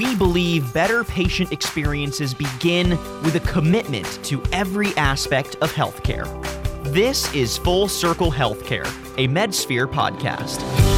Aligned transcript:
we 0.00 0.14
believe 0.16 0.72
better 0.72 1.04
patient 1.04 1.52
experiences 1.52 2.32
begin 2.32 2.90
with 3.22 3.34
a 3.34 3.40
commitment 3.40 4.06
to 4.24 4.42
every 4.50 4.96
aspect 4.96 5.56
of 5.60 5.70
healthcare. 5.72 6.24
This 6.84 7.32
is 7.34 7.58
Full 7.58 7.86
Circle 7.86 8.32
Healthcare, 8.32 8.86
a 9.18 9.28
Medsphere 9.28 9.86
podcast. 9.86 10.89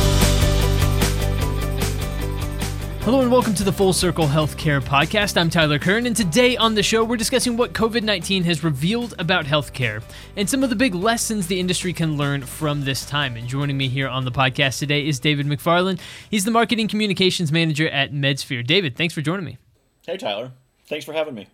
Hello 3.05 3.21
and 3.21 3.33
welcome 3.33 3.53
to 3.55 3.65
the 3.65 3.73
Full 3.73 3.93
Circle 3.93 4.29
Healthcare 4.29 4.81
Podcast. 4.81 5.37
I'm 5.37 5.51
Tyler 5.51 5.81
Kern, 5.81 6.07
and 6.07 6.15
today 6.15 6.57
on 6.57 6.77
the 6.77 6.85
show, 6.85 7.03
we're 7.03 7.17
discussing 7.17 7.57
what 7.57 7.73
COVID 7.73 8.05
19 8.05 8.45
has 8.45 8.63
revealed 8.63 9.17
about 9.19 9.45
healthcare 9.45 10.05
and 10.37 10.49
some 10.49 10.63
of 10.63 10.71
the 10.71 10.77
big 10.77 10.95
lessons 10.95 11.49
the 11.49 11.59
industry 11.59 11.93
can 11.93 12.17
learn 12.17 12.43
from 12.43 12.85
this 12.85 13.05
time. 13.05 13.37
And 13.37 13.49
joining 13.49 13.77
me 13.77 13.89
here 13.89 14.07
on 14.07 14.25
the 14.25 14.31
podcast 14.31 14.79
today 14.79 15.05
is 15.05 15.19
David 15.19 15.47
Macfarlane. 15.47 15.99
He's 16.31 16.45
the 16.45 16.53
Marketing 16.53 16.87
Communications 16.87 17.51
Manager 17.51 17.89
at 17.89 18.13
Medsphere. 18.13 18.65
David, 18.65 18.97
thanks 18.97 19.13
for 19.13 19.21
joining 19.21 19.47
me. 19.47 19.59
Hey, 20.07 20.17
Tyler. 20.17 20.53
Thanks 20.87 21.05
for 21.05 21.13
having 21.13 21.35
me. 21.35 21.49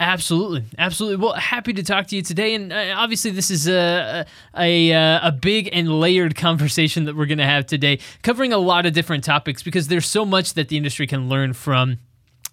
Absolutely, 0.00 0.64
absolutely. 0.78 1.22
Well, 1.22 1.34
happy 1.34 1.72
to 1.74 1.82
talk 1.82 2.08
to 2.08 2.16
you 2.16 2.22
today, 2.22 2.54
and 2.54 2.72
uh, 2.72 2.94
obviously 2.96 3.30
this 3.30 3.50
is 3.50 3.68
a 3.68 4.26
a, 4.56 4.90
a 4.90 5.32
big 5.32 5.68
and 5.72 6.00
layered 6.00 6.34
conversation 6.34 7.04
that 7.04 7.16
we're 7.16 7.26
going 7.26 7.38
to 7.38 7.44
have 7.44 7.66
today, 7.66 8.00
covering 8.22 8.52
a 8.52 8.58
lot 8.58 8.86
of 8.86 8.92
different 8.92 9.24
topics 9.24 9.62
because 9.62 9.88
there's 9.88 10.06
so 10.06 10.24
much 10.24 10.54
that 10.54 10.68
the 10.68 10.76
industry 10.76 11.06
can 11.06 11.28
learn 11.28 11.52
from 11.52 11.98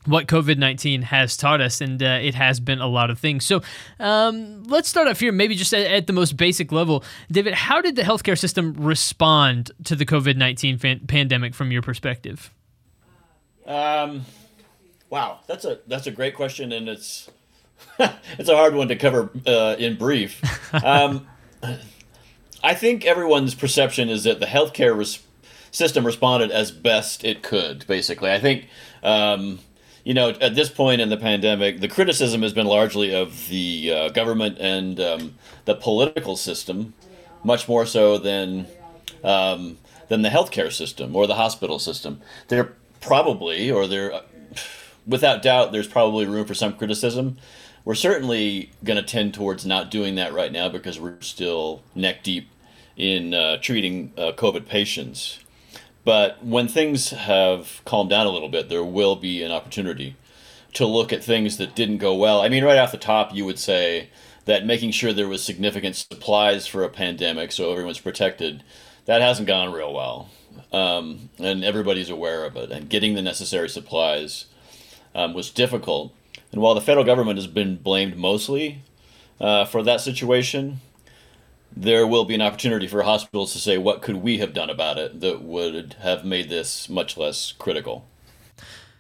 what 0.05 0.27
COVID 0.27 0.57
19 0.57 1.03
has 1.03 1.37
taught 1.37 1.61
us, 1.61 1.81
and 1.81 2.01
uh, 2.01 2.19
it 2.21 2.35
has 2.35 2.59
been 2.59 2.79
a 2.79 2.87
lot 2.87 3.09
of 3.09 3.19
things. 3.19 3.45
So 3.45 3.61
um, 3.99 4.63
let's 4.63 4.89
start 4.89 5.07
off 5.07 5.19
here, 5.19 5.31
maybe 5.31 5.55
just 5.55 5.73
at, 5.73 5.85
at, 5.85 6.07
the 6.07 6.13
most 6.13 6.37
basic 6.37 6.71
level. 6.71 7.03
David, 7.31 7.53
how 7.53 7.81
did 7.81 7.95
the 7.95 8.01
healthcare 8.01 8.37
system 8.37 8.73
respond 8.77 9.71
to 9.85 9.95
the 9.95 10.05
COVID 10.05 10.35
19 10.37 10.77
fan- 10.77 11.01
pandemic 11.07 11.53
from 11.53 11.71
your 11.71 11.81
perspective? 11.81 12.53
Um, 13.65 14.25
wow, 15.09 15.39
that's 15.47 15.65
a 15.65 15.79
that's 15.87 16.07
a 16.07 16.11
great 16.11 16.35
question, 16.35 16.71
and 16.71 16.87
it's 16.87 17.29
it's 17.99 18.49
a 18.49 18.55
hard 18.55 18.75
one 18.75 18.87
to 18.87 18.95
cover 18.95 19.29
uh, 19.45 19.75
in 19.77 19.97
brief. 19.97 20.41
Um, 20.85 21.27
I 22.63 22.75
think 22.75 23.03
everyone's 23.03 23.55
perception 23.55 24.07
is 24.07 24.23
that 24.25 24.39
the 24.39 24.45
healthcare 24.45 24.95
res- 24.95 25.25
system 25.71 26.05
responded 26.05 26.51
as 26.51 26.69
best 26.69 27.23
it 27.23 27.41
could. 27.41 27.87
Basically, 27.87 28.31
I 28.31 28.39
think 28.39 28.67
um, 29.01 29.59
you 30.03 30.13
know 30.13 30.29
at 30.29 30.53
this 30.53 30.69
point 30.69 31.01
in 31.01 31.09
the 31.09 31.17
pandemic, 31.17 31.79
the 31.79 31.87
criticism 31.87 32.43
has 32.43 32.53
been 32.53 32.67
largely 32.67 33.15
of 33.15 33.47
the 33.49 33.91
uh, 33.91 34.09
government 34.09 34.59
and 34.59 34.99
um, 34.99 35.35
the 35.65 35.73
political 35.73 36.35
system, 36.35 36.93
much 37.43 37.67
more 37.67 37.87
so 37.87 38.19
than 38.19 38.67
um, 39.23 39.79
than 40.07 40.21
the 40.21 40.29
healthcare 40.29 40.71
system 40.71 41.15
or 41.15 41.25
the 41.25 41.35
hospital 41.35 41.79
system. 41.79 42.21
They're 42.47 42.73
probably, 43.01 43.71
or 43.71 43.87
they're 43.87 44.21
without 45.05 45.41
doubt, 45.41 45.71
there's 45.71 45.87
probably 45.87 46.25
room 46.25 46.45
for 46.45 46.53
some 46.53 46.73
criticism 46.73 47.37
we're 47.89 47.95
certainly 47.95 48.71
going 48.83 48.97
to 48.97 49.03
tend 49.03 49.33
towards 49.33 49.65
not 49.65 49.89
doing 49.89 50.15
that 50.15 50.33
right 50.33 50.51
now 50.51 50.69
because 50.69 50.99
we're 50.99 51.19
still 51.21 51.81
neck 51.95 52.23
deep 52.23 52.49
in 52.95 53.33
uh, 53.33 53.57
treating 53.57 54.13
uh, 54.17 54.31
COVID 54.33 54.67
patients. 54.67 55.39
But 56.03 56.45
when 56.45 56.67
things 56.67 57.11
have 57.11 57.81
calmed 57.85 58.09
down 58.09 58.27
a 58.27 58.29
little 58.29 58.49
bit, 58.49 58.69
there 58.69 58.83
will 58.83 59.15
be 59.15 59.43
an 59.43 59.51
opportunity 59.51 60.15
to 60.73 60.85
look 60.85 61.11
at 61.11 61.23
things 61.23 61.57
that 61.57 61.75
didn't 61.75 61.97
go 61.97 62.13
well. 62.13 62.41
I 62.41 62.49
mean, 62.49 62.63
right 62.63 62.77
off 62.77 62.91
the 62.91 62.97
top, 62.97 63.33
you 63.33 63.45
would 63.45 63.59
say 63.59 64.09
that 64.45 64.65
making 64.65 64.91
sure 64.91 65.13
there 65.13 65.27
was 65.27 65.43
significant 65.43 65.95
supplies 65.95 66.67
for 66.67 66.83
a 66.83 66.89
pandemic 66.89 67.51
so 67.51 67.71
everyone's 67.71 67.99
protected, 67.99 68.63
that 69.05 69.21
hasn't 69.21 69.47
gone 69.47 69.73
real 69.73 69.93
well. 69.93 70.29
Um, 70.71 71.29
and 71.39 71.63
everybody's 71.63 72.09
aware 72.09 72.45
of 72.45 72.55
it. 72.55 72.71
And 72.71 72.89
getting 72.89 73.15
the 73.15 73.21
necessary 73.21 73.69
supplies 73.69 74.45
um, 75.15 75.33
was 75.33 75.49
difficult. 75.49 76.13
And 76.51 76.61
while 76.61 76.75
the 76.75 76.81
federal 76.81 77.05
government 77.05 77.37
has 77.37 77.47
been 77.47 77.75
blamed 77.75 78.17
mostly 78.17 78.81
uh, 79.39 79.65
for 79.65 79.83
that 79.83 80.01
situation, 80.01 80.79
there 81.75 82.07
will 82.07 82.25
be 82.25 82.35
an 82.35 82.41
opportunity 82.41 82.87
for 82.87 83.03
hospitals 83.03 83.53
to 83.53 83.59
say, 83.59 83.77
what 83.77 84.01
could 84.01 84.17
we 84.17 84.39
have 84.39 84.53
done 84.53 84.69
about 84.69 84.97
it 84.97 85.19
that 85.21 85.41
would 85.41 85.93
have 86.01 86.25
made 86.25 86.49
this 86.49 86.89
much 86.89 87.17
less 87.17 87.51
critical? 87.51 88.05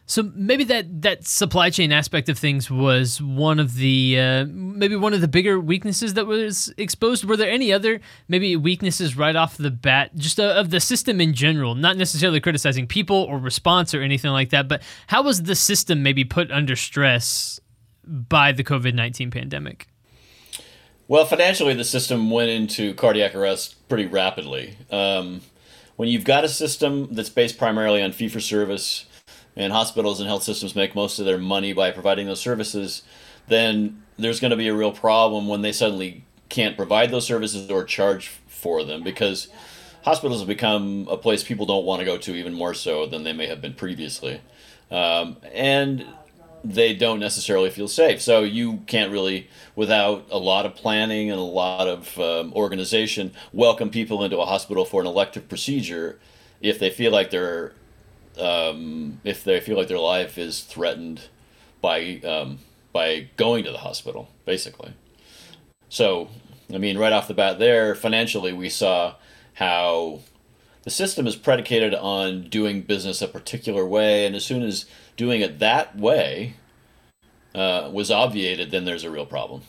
So 0.09 0.23
maybe 0.33 0.63
that 0.63 1.03
that 1.03 1.27
supply 1.27 1.69
chain 1.69 1.91
aspect 1.91 2.29
of 2.29 2.39
things 2.39 2.71
was 2.71 3.21
one 3.21 3.59
of 3.59 3.75
the 3.75 4.19
uh, 4.19 4.45
maybe 4.49 4.95
one 4.95 5.13
of 5.13 5.21
the 5.21 5.27
bigger 5.27 5.59
weaknesses 5.59 6.15
that 6.15 6.25
was 6.25 6.73
exposed. 6.77 7.25
Were 7.25 7.37
there 7.37 7.51
any 7.51 7.71
other 7.71 8.01
maybe 8.27 8.55
weaknesses 8.55 9.15
right 9.15 9.35
off 9.35 9.55
the 9.57 9.69
bat, 9.69 10.15
just 10.15 10.39
uh, 10.39 10.55
of 10.55 10.71
the 10.71 10.79
system 10.79 11.21
in 11.21 11.35
general? 11.35 11.75
Not 11.75 11.95
necessarily 11.95 12.39
criticizing 12.39 12.87
people 12.87 13.17
or 13.17 13.37
response 13.37 13.93
or 13.93 14.01
anything 14.01 14.31
like 14.31 14.49
that, 14.49 14.67
but 14.67 14.81
how 15.05 15.21
was 15.21 15.43
the 15.43 15.53
system 15.53 16.01
maybe 16.01 16.25
put 16.25 16.49
under 16.49 16.75
stress 16.75 17.59
by 18.03 18.51
the 18.51 18.63
COVID 18.63 18.95
nineteen 18.95 19.29
pandemic? 19.29 19.87
Well, 21.07 21.25
financially, 21.25 21.75
the 21.75 21.83
system 21.83 22.31
went 22.31 22.49
into 22.49 22.95
cardiac 22.95 23.35
arrest 23.35 23.87
pretty 23.87 24.07
rapidly. 24.07 24.75
Um, 24.89 25.41
when 25.97 26.09
you've 26.09 26.23
got 26.23 26.43
a 26.43 26.49
system 26.49 27.09
that's 27.11 27.29
based 27.29 27.59
primarily 27.59 28.01
on 28.01 28.11
fee 28.11 28.27
for 28.27 28.39
service 28.39 29.05
and 29.59 29.73
hospitals 29.73 30.21
and 30.21 30.27
health 30.27 30.41
systems 30.41 30.73
make 30.73 30.95
most 30.95 31.19
of 31.19 31.25
their 31.25 31.37
money 31.37 31.73
by 31.73 31.91
providing 31.91 32.25
those 32.25 32.39
services, 32.39 33.03
then 33.49 34.01
there's 34.17 34.39
going 34.39 34.51
to 34.51 34.57
be 34.57 34.69
a 34.69 34.73
real 34.73 34.93
problem 34.93 35.49
when 35.49 35.61
they 35.61 35.73
suddenly 35.73 36.23
can't 36.47 36.77
provide 36.77 37.11
those 37.11 37.25
services 37.25 37.69
or 37.69 37.83
charge 37.83 38.29
for 38.47 38.85
them 38.85 39.03
because 39.03 39.49
hospitals 40.03 40.39
have 40.39 40.47
become 40.47 41.05
a 41.11 41.17
place 41.17 41.43
people 41.43 41.65
don't 41.65 41.85
want 41.85 41.99
to 41.99 42.05
go 42.05 42.17
to 42.17 42.33
even 42.35 42.53
more 42.53 42.73
so 42.73 43.05
than 43.05 43.23
they 43.23 43.33
may 43.33 43.47
have 43.47 43.61
been 43.61 43.73
previously. 43.73 44.39
Um, 44.89 45.35
and 45.53 46.05
they 46.63 46.95
don't 46.95 47.19
necessarily 47.19 47.69
feel 47.69 47.89
safe. 47.89 48.21
So 48.21 48.43
you 48.43 48.77
can't 48.87 49.11
really, 49.11 49.49
without 49.75 50.25
a 50.31 50.37
lot 50.37 50.65
of 50.65 50.73
planning 50.73 51.29
and 51.29 51.39
a 51.39 51.43
lot 51.43 51.87
of 51.87 52.17
um, 52.17 52.53
organization, 52.53 53.33
welcome 53.51 53.89
people 53.89 54.23
into 54.23 54.39
a 54.39 54.45
hospital 54.45 54.85
for 54.85 55.01
an 55.01 55.07
elective 55.07 55.49
procedure 55.49 56.17
if 56.61 56.79
they 56.79 56.89
feel 56.89 57.11
like 57.11 57.29
they're 57.29 57.73
um, 58.37 59.21
if 59.23 59.43
they 59.43 59.59
feel 59.59 59.77
like 59.77 59.87
their 59.87 59.99
life 59.99 60.37
is 60.37 60.61
threatened 60.61 61.27
by 61.81 62.21
um, 62.23 62.59
by 62.91 63.29
going 63.37 63.63
to 63.63 63.71
the 63.71 63.79
hospital, 63.79 64.29
basically. 64.45 64.93
So, 65.89 66.29
I 66.73 66.77
mean, 66.77 66.97
right 66.97 67.13
off 67.13 67.27
the 67.27 67.33
bat, 67.33 67.59
there 67.59 67.95
financially, 67.95 68.53
we 68.53 68.69
saw 68.69 69.15
how 69.55 70.19
the 70.83 70.89
system 70.89 71.27
is 71.27 71.35
predicated 71.35 71.93
on 71.93 72.43
doing 72.49 72.81
business 72.81 73.21
a 73.21 73.27
particular 73.27 73.85
way, 73.85 74.25
and 74.25 74.35
as 74.35 74.45
soon 74.45 74.63
as 74.63 74.85
doing 75.17 75.41
it 75.41 75.59
that 75.59 75.95
way 75.95 76.55
uh, 77.53 77.89
was 77.91 78.11
obviated, 78.11 78.71
then 78.71 78.85
there's 78.85 79.03
a 79.03 79.11
real 79.11 79.25
problem. 79.25 79.63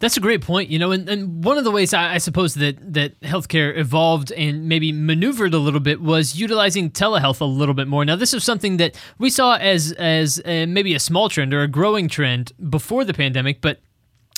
That's 0.00 0.16
a 0.16 0.20
great 0.20 0.42
point, 0.42 0.70
you 0.70 0.78
know, 0.78 0.92
and, 0.92 1.08
and 1.08 1.42
one 1.44 1.58
of 1.58 1.64
the 1.64 1.72
ways 1.72 1.92
I, 1.92 2.14
I, 2.14 2.18
suppose 2.18 2.54
that 2.54 2.76
that 2.92 3.18
healthcare 3.20 3.76
evolved 3.76 4.30
and 4.30 4.68
maybe 4.68 4.92
maneuvered 4.92 5.54
a 5.54 5.58
little 5.58 5.80
bit 5.80 6.00
was 6.00 6.38
utilizing 6.38 6.90
telehealth 6.90 7.40
a 7.40 7.44
little 7.44 7.74
bit 7.74 7.88
more. 7.88 8.04
Now, 8.04 8.14
this 8.14 8.32
is 8.32 8.44
something 8.44 8.76
that 8.76 8.96
we 9.18 9.28
saw 9.28 9.56
as 9.56 9.90
as 9.92 10.40
a, 10.44 10.66
maybe 10.66 10.94
a 10.94 11.00
small 11.00 11.28
trend 11.28 11.52
or 11.52 11.62
a 11.62 11.68
growing 11.68 12.08
trend 12.08 12.52
before 12.70 13.04
the 13.04 13.14
pandemic, 13.14 13.60
but 13.60 13.80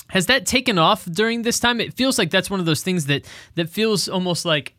has 0.09 0.25
that 0.25 0.45
taken 0.45 0.77
off 0.79 1.05
during 1.05 1.43
this 1.43 1.59
time? 1.59 1.79
It 1.79 1.93
feels 1.93 2.17
like 2.17 2.31
that's 2.31 2.49
one 2.49 2.59
of 2.59 2.65
those 2.65 2.81
things 2.81 3.05
that 3.05 3.25
that 3.55 3.69
feels 3.69 4.09
almost 4.09 4.45
like 4.45 4.73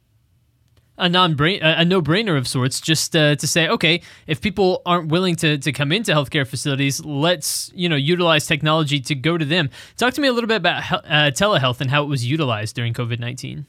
a 0.98 1.08
non-brain 1.08 1.62
a 1.62 1.84
no 1.84 2.03
brainer 2.03 2.36
of 2.36 2.47
sorts, 2.47 2.80
just 2.80 3.16
uh, 3.16 3.34
to 3.36 3.47
say, 3.47 3.69
okay, 3.69 4.03
if 4.26 4.41
people 4.41 4.82
aren't 4.84 5.08
willing 5.08 5.36
to, 5.36 5.58
to 5.58 5.72
come 5.72 5.91
into 5.91 6.12
healthcare 6.12 6.47
facilities, 6.47 7.04
let's 7.04 7.70
you 7.75 7.88
know 7.88 7.97
utilize 7.97 8.47
technology 8.47 9.00
to 9.00 9.14
go 9.14 9.38
to 9.38 9.44
them. 9.44 9.70
Talk 9.97 10.14
to 10.14 10.20
me 10.20 10.28
a 10.28 10.32
little 10.32 10.48
bit 10.48 10.56
about 10.56 10.92
uh, 10.92 11.31
telehealth 11.31 11.81
and 11.81 11.91
how 11.91 12.02
it 12.02 12.06
was 12.06 12.26
utilized 12.26 12.76
during 12.76 12.92
COVID 12.92 13.19
nineteen. 13.19 13.66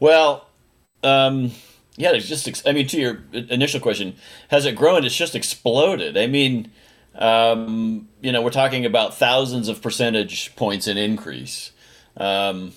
Well, 0.00 0.48
um, 1.02 1.52
yeah, 1.96 2.12
it's 2.12 2.26
just 2.26 2.66
I 2.66 2.72
mean, 2.72 2.86
to 2.88 2.98
your 2.98 3.22
initial 3.32 3.80
question, 3.80 4.16
has 4.48 4.66
it 4.66 4.74
grown? 4.74 5.04
It's 5.04 5.14
just 5.14 5.34
exploded. 5.34 6.16
I 6.16 6.26
mean, 6.26 6.70
um, 7.14 8.08
you 8.20 8.32
know, 8.32 8.42
we're 8.42 8.50
talking 8.50 8.84
about 8.84 9.14
thousands 9.14 9.68
of 9.68 9.80
percentage 9.82 10.56
points 10.56 10.88
in 10.88 10.96
increase. 10.96 11.72
Um, 12.16 12.72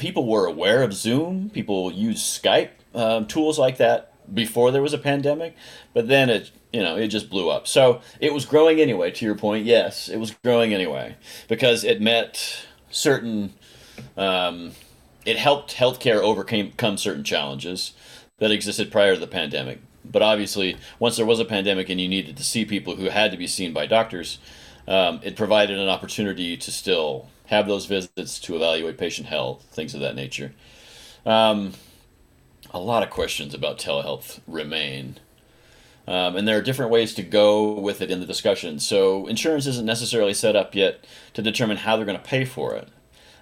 people 0.00 0.26
were 0.26 0.46
aware 0.46 0.82
of 0.82 0.92
Zoom. 0.92 1.50
People 1.50 1.92
used 1.92 2.18
Skype 2.18 2.70
um, 2.94 3.26
tools 3.26 3.58
like 3.58 3.76
that 3.76 4.12
before 4.34 4.72
there 4.72 4.82
was 4.82 4.92
a 4.92 4.98
pandemic, 4.98 5.54
but 5.94 6.08
then 6.08 6.28
it 6.28 6.50
you 6.72 6.82
know 6.82 6.96
it 6.96 7.08
just 7.08 7.30
blew 7.30 7.48
up. 7.48 7.68
So 7.68 8.00
it 8.18 8.32
was 8.32 8.44
growing 8.44 8.80
anyway. 8.80 9.12
To 9.12 9.24
your 9.24 9.36
point, 9.36 9.64
yes, 9.66 10.08
it 10.08 10.16
was 10.16 10.32
growing 10.42 10.74
anyway 10.74 11.16
because 11.46 11.84
it 11.84 12.00
met 12.00 12.66
certain. 12.90 13.54
Um, 14.16 14.72
it 15.26 15.36
helped 15.36 15.76
healthcare 15.76 16.16
overcome 16.16 16.96
certain 16.96 17.22
challenges 17.22 17.92
that 18.38 18.50
existed 18.50 18.90
prior 18.90 19.14
to 19.14 19.20
the 19.20 19.26
pandemic. 19.26 19.80
But 20.02 20.22
obviously, 20.22 20.78
once 20.98 21.16
there 21.16 21.26
was 21.26 21.40
a 21.40 21.44
pandemic 21.44 21.90
and 21.90 22.00
you 22.00 22.08
needed 22.08 22.38
to 22.38 22.42
see 22.42 22.64
people 22.64 22.96
who 22.96 23.10
had 23.10 23.30
to 23.32 23.36
be 23.36 23.46
seen 23.46 23.74
by 23.74 23.84
doctors, 23.84 24.38
um, 24.88 25.20
it 25.22 25.36
provided 25.36 25.78
an 25.78 25.90
opportunity 25.90 26.56
to 26.56 26.72
still 26.72 27.28
have 27.50 27.66
those 27.66 27.86
visits 27.86 28.38
to 28.38 28.54
evaluate 28.54 28.96
patient 28.96 29.26
health, 29.26 29.66
things 29.72 29.92
of 29.92 30.00
that 30.00 30.14
nature. 30.14 30.52
Um, 31.26 31.72
a 32.72 32.78
lot 32.78 33.02
of 33.02 33.10
questions 33.10 33.54
about 33.54 33.76
telehealth 33.76 34.38
remain. 34.46 35.18
Um, 36.06 36.36
and 36.36 36.46
there 36.46 36.56
are 36.56 36.62
different 36.62 36.92
ways 36.92 37.12
to 37.14 37.22
go 37.22 37.72
with 37.72 38.00
it 38.00 38.10
in 38.10 38.20
the 38.20 38.26
discussion. 38.26 38.78
So 38.78 39.26
insurance 39.26 39.66
isn't 39.66 39.84
necessarily 39.84 40.32
set 40.32 40.54
up 40.54 40.76
yet 40.76 41.04
to 41.34 41.42
determine 41.42 41.78
how 41.78 41.96
they're 41.96 42.06
going 42.06 42.18
to 42.18 42.24
pay 42.24 42.44
for 42.44 42.76
it. 42.76 42.88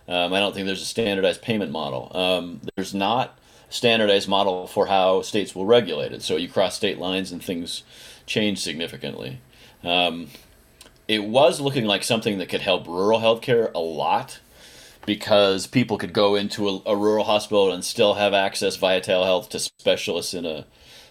Um, 0.08 0.32
I 0.32 0.40
don't 0.40 0.54
think 0.54 0.66
there's 0.66 0.80
a 0.80 0.86
standardized 0.86 1.42
payment 1.42 1.70
model. 1.70 2.10
Um, 2.16 2.62
there's 2.76 2.94
not 2.94 3.38
a 3.68 3.72
standardized 3.72 4.26
model 4.26 4.66
for 4.66 4.86
how 4.86 5.20
states 5.20 5.54
will 5.54 5.66
regulate 5.66 6.12
it. 6.12 6.22
So 6.22 6.36
you 6.36 6.48
cross 6.48 6.74
state 6.74 6.98
lines 6.98 7.30
and 7.30 7.44
things 7.44 7.82
change 8.24 8.58
significantly. 8.60 9.42
Um, 9.84 10.28
it 11.08 11.24
was 11.24 11.58
looking 11.60 11.86
like 11.86 12.04
something 12.04 12.38
that 12.38 12.50
could 12.50 12.60
help 12.60 12.86
rural 12.86 13.20
healthcare 13.20 13.72
a 13.74 13.78
lot 13.78 14.40
because 15.06 15.66
people 15.66 15.96
could 15.96 16.12
go 16.12 16.34
into 16.34 16.68
a, 16.68 16.82
a 16.84 16.94
rural 16.94 17.24
hospital 17.24 17.72
and 17.72 17.82
still 17.82 18.14
have 18.14 18.34
access 18.34 18.76
via 18.76 19.00
telehealth 19.00 19.48
to 19.48 19.58
specialists 19.58 20.34
in 20.34 20.44
a, 20.44 20.66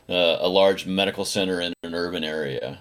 uh, 0.07 0.37
a 0.39 0.47
large 0.47 0.85
medical 0.85 1.25
center 1.25 1.59
in 1.59 1.73
an 1.81 1.95
urban 1.95 2.23
area. 2.23 2.77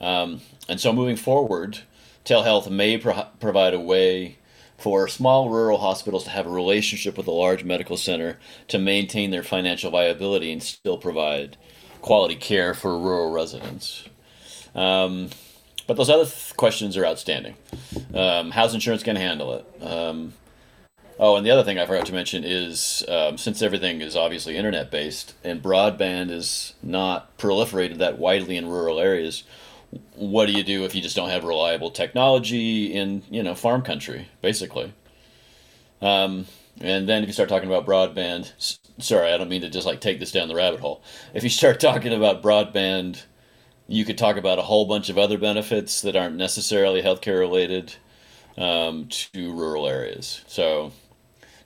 Um, 0.00 0.40
and 0.68 0.80
so 0.80 0.92
moving 0.92 1.14
forward, 1.16 1.78
telehealth 2.24 2.68
may 2.68 2.98
pro- 2.98 3.28
provide 3.38 3.72
a 3.72 3.80
way 3.80 4.38
for 4.76 5.06
small 5.06 5.48
rural 5.48 5.78
hospitals 5.78 6.24
to 6.24 6.30
have 6.30 6.46
a 6.46 6.50
relationship 6.50 7.16
with 7.16 7.28
a 7.28 7.32
large 7.32 7.62
medical 7.62 7.96
center 7.96 8.38
to 8.66 8.78
maintain 8.78 9.30
their 9.30 9.44
financial 9.44 9.92
viability 9.92 10.52
and 10.52 10.62
still 10.62 10.98
provide 10.98 11.56
quality 12.00 12.36
care 12.36 12.74
for 12.74 12.98
rural 12.98 13.30
residents. 13.30 14.04
Um, 14.74 15.30
but 15.88 15.96
those 15.96 16.10
other 16.10 16.26
th- 16.26 16.54
questions 16.56 16.96
are 16.96 17.04
outstanding. 17.04 17.56
Um, 18.14 18.52
how's 18.52 18.74
insurance 18.74 19.02
going 19.02 19.16
to 19.16 19.22
handle 19.22 19.54
it? 19.54 19.82
Um, 19.82 20.34
oh, 21.18 21.34
and 21.34 21.44
the 21.44 21.50
other 21.50 21.64
thing 21.64 21.78
I 21.78 21.86
forgot 21.86 22.06
to 22.06 22.12
mention 22.12 22.44
is 22.44 23.02
um, 23.08 23.38
since 23.38 23.62
everything 23.62 24.02
is 24.02 24.14
obviously 24.14 24.56
internet 24.56 24.90
based 24.90 25.34
and 25.42 25.62
broadband 25.62 26.30
is 26.30 26.74
not 26.82 27.36
proliferated 27.38 27.96
that 27.98 28.18
widely 28.18 28.58
in 28.58 28.68
rural 28.68 29.00
areas, 29.00 29.44
what 30.14 30.46
do 30.46 30.52
you 30.52 30.62
do 30.62 30.84
if 30.84 30.94
you 30.94 31.00
just 31.00 31.16
don't 31.16 31.30
have 31.30 31.42
reliable 31.42 31.90
technology 31.90 32.92
in 32.92 33.22
you 33.30 33.42
know 33.42 33.54
farm 33.54 33.80
country, 33.80 34.28
basically? 34.42 34.92
Um, 36.02 36.46
and 36.82 37.08
then 37.08 37.22
if 37.22 37.28
you 37.28 37.32
start 37.32 37.48
talking 37.48 37.68
about 37.68 37.86
broadband, 37.86 38.52
sorry, 38.98 39.32
I 39.32 39.38
don't 39.38 39.48
mean 39.48 39.62
to 39.62 39.70
just 39.70 39.86
like 39.86 40.02
take 40.02 40.20
this 40.20 40.32
down 40.32 40.48
the 40.48 40.54
rabbit 40.54 40.80
hole. 40.80 41.02
If 41.32 41.44
you 41.44 41.50
start 41.50 41.80
talking 41.80 42.12
about 42.12 42.42
broadband, 42.42 43.22
you 43.88 44.04
could 44.04 44.18
talk 44.18 44.36
about 44.36 44.58
a 44.58 44.62
whole 44.62 44.84
bunch 44.84 45.08
of 45.08 45.18
other 45.18 45.38
benefits 45.38 46.02
that 46.02 46.14
aren't 46.14 46.36
necessarily 46.36 47.02
healthcare 47.02 47.38
related 47.38 47.94
um, 48.58 49.06
to 49.08 49.52
rural 49.52 49.88
areas. 49.88 50.42
So, 50.46 50.92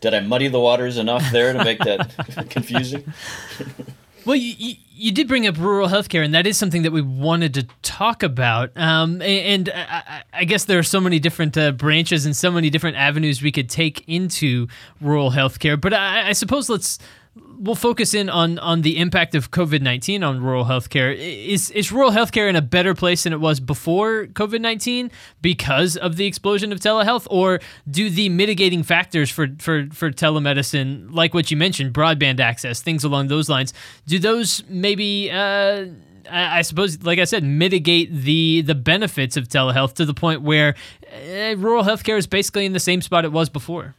did 0.01 0.15
I 0.15 0.21
muddy 0.21 0.49
the 0.49 0.61
waters 0.61 0.97
enough 0.99 1.31
there 1.33 1.53
to 1.53 1.65
make 1.65 1.81
that 1.81 2.47
confusing? 2.51 3.13
Well, 4.25 4.37
you, 4.37 4.55
you, 4.57 4.75
you, 4.93 5.13
did 5.13 5.27
bring 5.27 5.49
up 5.49 5.59
rural 5.59 5.89
healthcare, 5.89 6.25
and 6.25 6.33
that 6.33 6.47
is 6.47 6.57
something 6.57 6.83
that 6.83 6.93
we 6.93 7.03
wanted 7.03 7.55
to 7.55 7.67
talk 7.83 8.23
about. 8.23 8.71
Um, 8.77 9.21
and, 9.21 9.69
I, 9.75 10.23
I, 10.33 10.45
guess 10.45 10.67
there 10.67 10.79
are 10.79 10.85
so 10.85 11.01
many 11.01 11.19
different 11.19 11.59
uh, 11.59 11.73
branches 11.73 12.25
and 12.25 12.37
so 12.37 12.51
many 12.51 12.71
different 12.71 12.97
avenues 12.97 13.43
we 13.43 13.51
could 13.51 13.69
take 13.69 14.05
into 14.07 14.69
rural 15.01 15.33
healthcare. 15.33 15.81
But 15.81 15.93
I, 15.93 16.29
I 16.29 16.33
suppose 16.35 16.69
let's 16.69 17.01
we'll 17.35 17.75
focus 17.75 18.15
in 18.15 18.29
on 18.29 18.59
on 18.59 18.83
the 18.83 18.99
impact 18.99 19.35
of 19.35 19.51
COVID 19.51 19.81
nineteen 19.81 20.23
on 20.23 20.43
rural 20.43 20.65
healthcare. 20.65 21.17
Is 21.17 21.71
is 21.71 21.93
rural 21.93 22.11
healthcare 22.11 22.49
in 22.49 22.57
a 22.57 22.63
better 22.63 22.95
place 22.95 23.23
than 23.23 23.33
it 23.33 23.41
was 23.41 23.61
before 23.61 24.27
COVID 24.27 24.61
nineteen 24.61 25.11
because 25.41 25.97
of 25.97 26.17
the 26.17 26.27
explosion 26.27 26.73
of 26.73 26.81
telehealth, 26.81 27.27
or 27.31 27.61
do 27.91 28.11
the 28.11 28.29
mitigating 28.29 28.83
factors 28.83 29.31
for 29.31 29.49
for 29.59 29.87
for 29.93 30.11
telemedicine, 30.11 31.09
like 31.13 31.35
what 31.35 31.51
you 31.51 31.57
mentioned, 31.57 31.95
broadband 31.95 32.41
access, 32.41 32.83
things 32.83 33.05
along 33.05 33.29
those 33.29 33.49
lines, 33.49 33.73
do 34.07 34.19
those 34.19 34.63
maybe? 34.69 35.31
Uh, 35.31 35.87
I 36.31 36.63
suppose, 36.63 37.03
like 37.03 37.19
I 37.19 37.25
said, 37.25 37.43
mitigate 37.43 38.13
the 38.15 38.63
the 38.63 38.77
benefits 38.77 39.37
of 39.37 39.49
telehealth 39.49 39.95
to 39.95 40.05
the 40.05 40.15
point 40.15 40.43
where 40.43 40.77
uh, 41.13 41.57
rural 41.57 41.83
healthcare 41.83 42.17
is 42.17 42.29
basically 42.29 42.65
in 42.65 42.73
the 42.73 42.81
same 42.81 43.03
spot 43.03 43.25
it 43.25 43.33
was 43.33 43.49
before. 43.49 43.97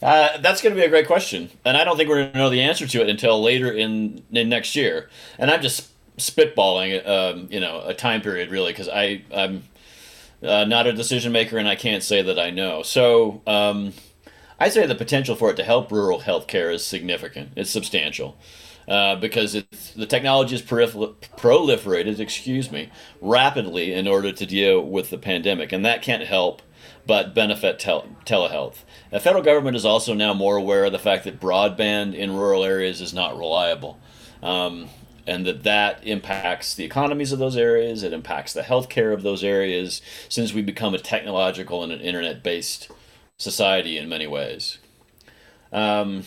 Uh, 0.00 0.38
that's 0.38 0.62
going 0.62 0.74
to 0.74 0.80
be 0.80 0.86
a 0.86 0.88
great 0.88 1.06
question, 1.08 1.50
and 1.64 1.76
I 1.76 1.82
don't 1.82 1.96
think 1.96 2.08
we're 2.08 2.22
going 2.22 2.32
to 2.32 2.38
know 2.38 2.50
the 2.50 2.62
answer 2.62 2.86
to 2.86 3.00
it 3.00 3.08
until 3.08 3.42
later 3.42 3.72
in, 3.72 4.22
in 4.30 4.48
next 4.48 4.76
year. 4.76 5.08
And 5.38 5.50
I'm 5.50 5.60
just 5.60 5.90
spitballing, 6.18 7.06
um, 7.06 7.48
you 7.50 7.58
know, 7.60 7.82
a 7.84 7.94
time 7.94 8.20
period 8.20 8.50
really, 8.50 8.72
because 8.72 8.88
I 8.88 9.22
I'm 9.34 9.64
uh, 10.42 10.64
not 10.64 10.86
a 10.86 10.92
decision 10.92 11.32
maker, 11.32 11.58
and 11.58 11.66
I 11.66 11.74
can't 11.74 12.02
say 12.02 12.22
that 12.22 12.38
I 12.38 12.50
know. 12.50 12.82
So 12.82 13.42
um, 13.46 13.92
I 14.60 14.68
say 14.68 14.86
the 14.86 14.94
potential 14.94 15.34
for 15.34 15.50
it 15.50 15.56
to 15.56 15.64
help 15.64 15.90
rural 15.90 16.20
healthcare 16.20 16.72
is 16.72 16.86
significant. 16.86 17.50
It's 17.56 17.70
substantial. 17.70 18.36
Uh, 18.86 19.14
because 19.16 19.54
it's, 19.54 19.92
the 19.92 20.06
technology 20.06 20.54
is 20.54 20.62
proliferated, 20.62 22.18
excuse 22.18 22.72
me, 22.72 22.88
rapidly 23.20 23.92
in 23.92 24.08
order 24.08 24.32
to 24.32 24.46
deal 24.46 24.80
with 24.80 25.10
the 25.10 25.18
pandemic, 25.18 25.72
and 25.72 25.84
that 25.84 26.00
can't 26.00 26.22
help 26.22 26.62
but 27.06 27.34
benefit 27.34 27.78
tel- 27.78 28.08
telehealth. 28.24 28.84
The 29.10 29.20
federal 29.20 29.42
government 29.42 29.76
is 29.76 29.84
also 29.84 30.14
now 30.14 30.34
more 30.34 30.56
aware 30.56 30.84
of 30.84 30.92
the 30.92 30.98
fact 30.98 31.24
that 31.24 31.40
broadband 31.40 32.14
in 32.14 32.34
rural 32.34 32.64
areas 32.64 33.00
is 33.00 33.14
not 33.14 33.36
reliable. 33.36 33.98
Um, 34.42 34.88
and 35.26 35.44
that 35.44 35.62
that 35.64 36.00
impacts 36.06 36.74
the 36.74 36.84
economies 36.84 37.32
of 37.32 37.38
those 37.38 37.56
areas, 37.56 38.02
it 38.02 38.14
impacts 38.14 38.54
the 38.54 38.62
healthcare 38.62 39.12
of 39.12 39.22
those 39.22 39.44
areas, 39.44 40.00
since 40.28 40.54
we 40.54 40.62
become 40.62 40.94
a 40.94 40.98
technological 40.98 41.82
and 41.82 41.92
an 41.92 42.00
internet 42.00 42.42
based 42.42 42.90
society 43.36 43.98
in 43.98 44.08
many 44.08 44.26
ways. 44.26 44.78
Um, 45.70 46.24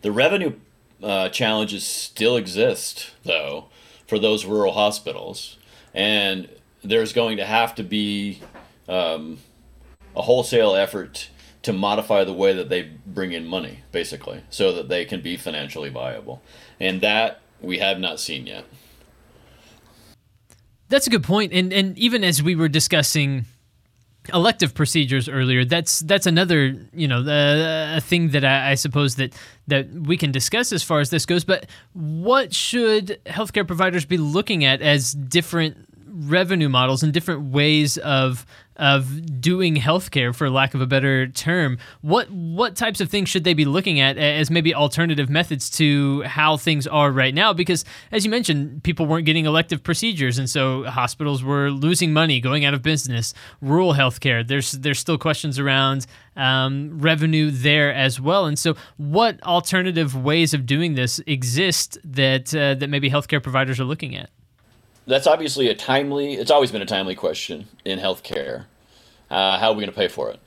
the 0.00 0.10
revenue 0.10 0.54
uh, 1.02 1.28
challenges 1.28 1.86
still 1.86 2.36
exist, 2.36 3.12
though, 3.24 3.66
for 4.06 4.18
those 4.18 4.46
rural 4.46 4.72
hospitals, 4.72 5.58
and 5.92 6.48
there's 6.82 7.12
going 7.12 7.36
to 7.36 7.44
have 7.44 7.74
to 7.74 7.82
be 7.82 8.40
um, 8.90 9.38
a 10.16 10.22
wholesale 10.22 10.74
effort 10.74 11.30
to 11.62 11.72
modify 11.72 12.24
the 12.24 12.32
way 12.32 12.52
that 12.52 12.68
they 12.68 12.90
bring 13.06 13.32
in 13.32 13.46
money, 13.46 13.80
basically, 13.92 14.42
so 14.50 14.72
that 14.72 14.88
they 14.88 15.04
can 15.04 15.20
be 15.20 15.36
financially 15.36 15.90
viable. 15.90 16.42
And 16.78 17.00
that 17.02 17.40
we 17.60 17.78
have 17.78 17.98
not 17.98 18.18
seen 18.18 18.46
yet. 18.46 18.64
That's 20.88 21.06
a 21.06 21.10
good 21.10 21.22
point. 21.22 21.52
And 21.52 21.72
and 21.72 21.96
even 21.96 22.24
as 22.24 22.42
we 22.42 22.56
were 22.56 22.68
discussing 22.68 23.44
elective 24.34 24.74
procedures 24.74 25.28
earlier, 25.28 25.64
that's 25.64 26.00
that's 26.00 26.26
another 26.26 26.74
you 26.92 27.06
know 27.06 27.20
uh, 27.20 27.96
a 27.96 28.00
thing 28.00 28.30
that 28.30 28.44
I, 28.44 28.72
I, 28.72 28.74
suppose 28.74 29.14
that 29.16 29.32
that 29.68 29.88
we 29.90 30.16
can 30.16 30.32
discuss 30.32 30.72
as 30.72 30.82
far 30.82 31.00
as 31.00 31.10
this 31.10 31.26
goes. 31.26 31.44
But 31.44 31.66
what 31.92 32.52
should 32.52 33.20
healthcare 33.26 33.66
providers 33.66 34.04
be 34.04 34.16
looking 34.16 34.64
at 34.64 34.82
as 34.82 35.12
different 35.12 35.89
revenue 36.20 36.68
models 36.68 37.02
and 37.02 37.12
different 37.12 37.50
ways 37.52 37.98
of 37.98 38.46
of 38.80 39.40
doing 39.42 39.76
healthcare, 39.76 40.34
for 40.34 40.48
lack 40.48 40.72
of 40.72 40.80
a 40.80 40.86
better 40.86 41.28
term. 41.28 41.78
What 42.00 42.30
what 42.30 42.76
types 42.76 43.00
of 43.00 43.10
things 43.10 43.28
should 43.28 43.44
they 43.44 43.52
be 43.52 43.66
looking 43.66 44.00
at 44.00 44.16
as 44.16 44.50
maybe 44.50 44.74
alternative 44.74 45.28
methods 45.28 45.68
to 45.72 46.22
how 46.22 46.56
things 46.56 46.86
are 46.86 47.12
right 47.12 47.34
now? 47.34 47.52
Because 47.52 47.84
as 48.10 48.24
you 48.24 48.30
mentioned, 48.30 48.82
people 48.82 49.04
weren't 49.06 49.26
getting 49.26 49.44
elective 49.44 49.82
procedures, 49.82 50.38
and 50.38 50.48
so 50.48 50.84
hospitals 50.84 51.44
were 51.44 51.70
losing 51.70 52.12
money, 52.12 52.40
going 52.40 52.64
out 52.64 52.72
of 52.72 52.82
business. 52.82 53.34
Rural 53.60 53.92
healthcare, 53.92 54.46
there's 54.46 54.72
there's 54.72 54.98
still 54.98 55.18
questions 55.18 55.58
around 55.58 56.06
um, 56.36 56.98
revenue 56.98 57.50
there 57.50 57.92
as 57.92 58.18
well. 58.18 58.46
And 58.46 58.58
so, 58.58 58.76
what 58.96 59.42
alternative 59.42 60.16
ways 60.16 60.54
of 60.54 60.64
doing 60.64 60.94
this 60.94 61.20
exist 61.26 61.98
that 62.02 62.54
uh, 62.54 62.74
that 62.74 62.88
maybe 62.88 63.10
healthcare 63.10 63.42
providers 63.42 63.78
are 63.78 63.84
looking 63.84 64.16
at? 64.16 64.30
That's 65.06 65.26
obviously 65.26 65.68
a 65.68 65.74
timely. 65.74 66.34
It's 66.34 66.50
always 66.50 66.70
been 66.70 66.82
a 66.82 66.86
timely 66.86 67.14
question 67.14 67.68
in 67.84 67.98
healthcare. 67.98 68.66
Uh, 69.30 69.58
how 69.58 69.70
are 69.70 69.74
we 69.74 69.80
going 69.82 69.92
to 69.92 69.96
pay 69.96 70.08
for 70.08 70.30
it? 70.30 70.40